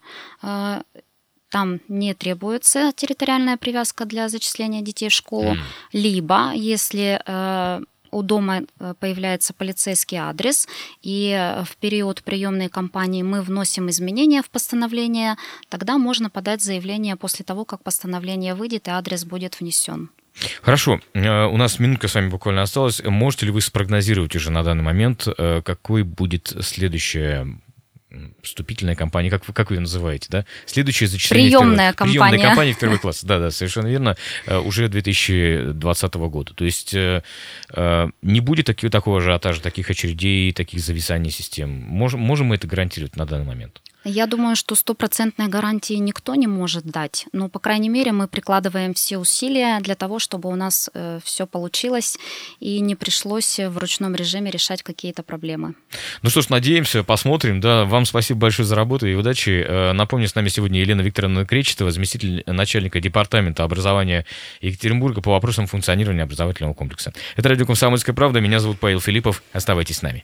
Там 1.50 1.80
не 1.88 2.14
требуется 2.14 2.92
территориальная 2.96 3.58
привязка 3.58 4.06
для 4.06 4.30
зачисления 4.30 4.82
детей 4.82 5.10
в 5.10 5.14
школу. 5.14 5.54
Mm. 5.54 5.60
Либо, 5.94 6.52
если 6.56 7.22
у 8.14 8.22
дома 8.22 8.62
э, 8.80 8.94
появляется 9.00 9.54
полицейский 9.54 10.18
адрес, 10.18 10.68
и 11.02 11.36
э, 11.38 11.64
в 11.66 11.76
период 11.78 12.24
приемной 12.24 12.70
кампании 12.70 13.24
мы 13.24 13.42
вносим 13.42 13.90
изменения 13.90 14.42
в 14.42 14.50
постановление, 14.50 15.36
тогда 15.70 15.98
можно 15.98 16.30
подать 16.30 16.62
заявление 16.62 17.16
после 17.16 17.44
того, 17.44 17.66
как 17.66 17.84
постановление 17.84 18.56
выйдет 18.56 18.88
и 18.88 18.92
адрес 18.92 19.26
будет 19.26 19.60
внесен. 19.60 20.10
Хорошо, 20.62 21.00
э, 21.14 21.46
у 21.46 21.58
нас 21.58 21.80
минутка 21.80 22.08
с 22.08 22.16
вами 22.16 22.30
буквально 22.30 22.62
осталась. 22.62 23.04
Можете 23.04 23.48
ли 23.48 23.52
вы 23.52 23.62
спрогнозировать 23.62 24.36
уже 24.36 24.52
на 24.52 24.64
данный 24.64 24.84
момент, 24.84 25.28
какой 25.64 26.04
будет 26.04 26.56
следующая 26.62 27.60
вступительная 28.42 28.96
кампания, 28.96 29.30
как 29.30 29.48
вы, 29.48 29.54
как 29.54 29.70
вы 29.70 29.78
ее 29.78 29.82
называете, 29.82 30.28
да? 30.30 30.46
Следующее 30.66 31.08
зачисление... 31.08 31.50
Приемная 31.50 31.94
кампания. 31.94 32.30
Приемная 32.30 32.48
кампания 32.48 32.74
в 32.74 32.80
первый 32.80 33.00
класс, 33.02 33.24
да-да, 33.24 33.52
совершенно 33.52 33.88
верно, 33.88 34.16
э, 34.46 34.58
уже 34.58 34.88
2020 34.88 36.14
года. 36.16 36.54
То 36.54 36.66
есть 36.66 36.94
э, 36.94 37.24
э, 37.74 38.08
не 38.22 38.40
будет 38.40 38.68
таки, 38.68 38.90
такого 38.90 39.20
ажиотажа, 39.20 39.62
таких 39.62 39.90
очередей, 39.90 40.52
таких 40.52 40.80
зависаний 40.82 41.32
систем. 41.32 41.70
Можем, 41.70 42.20
можем 42.20 42.48
мы 42.48 42.56
это 42.56 42.68
гарантировать 42.68 43.16
на 43.16 43.26
данный 43.26 43.46
момент? 43.46 43.82
Я 44.06 44.28
думаю, 44.28 44.56
что 44.56 44.76
стопроцентной 44.76 45.48
гарантии 45.48 45.94
никто 45.94 46.36
не 46.36 46.48
может 46.48 46.86
дать. 46.86 47.26
Но, 47.32 47.48
по 47.48 47.60
крайней 47.60 47.90
мере, 47.90 48.12
мы 48.12 48.28
прикладываем 48.28 48.94
все 48.94 49.18
усилия 49.18 49.80
для 49.80 49.96
того, 49.96 50.20
чтобы 50.20 50.50
у 50.50 50.56
нас 50.56 50.90
э, 50.94 51.20
все 51.24 51.48
получилось 51.48 52.18
и 52.60 52.82
не 52.82 52.96
пришлось 52.96 53.60
в 53.60 53.78
ручном 53.78 54.14
режиме 54.14 54.52
решать 54.52 54.84
какие-то 54.84 55.24
проблемы. 55.24 55.76
Ну 56.22 56.30
что 56.30 56.42
ж, 56.42 56.50
надеемся, 56.50 57.04
посмотрим. 57.04 57.62
Да, 57.62 57.86
вам 57.86 58.06
спасибо 58.06 58.42
большое 58.42 58.68
за 58.68 58.76
работу 58.76 59.08
и 59.08 59.16
удачи. 59.16 59.66
Э, 59.66 59.94
напомню, 59.94 60.28
с 60.28 60.36
нами 60.36 60.50
сегодня 60.50 60.82
Елена 60.82 61.02
Викторовна 61.02 61.46
Кречетова, 61.46 61.92
заместитель 61.92 62.44
начальника 62.46 63.00
департамента 63.00 63.64
образования 63.64 64.26
Екатеринбурга 64.60 65.22
по 65.22 65.32
вопросам 65.32 65.66
функционирования 65.66 66.24
образовательного 66.24 66.74
комплекса. 66.74 67.14
Это 67.38 67.48
радио 67.48 67.66
«Комсомольская 67.66 68.14
правда». 68.14 68.42
Меня 68.42 68.60
зовут 68.60 68.80
Павел 68.80 69.00
Филиппов. 69.00 69.44
Оставайтесь 69.54 69.98
с 69.98 70.02
нами. 70.02 70.22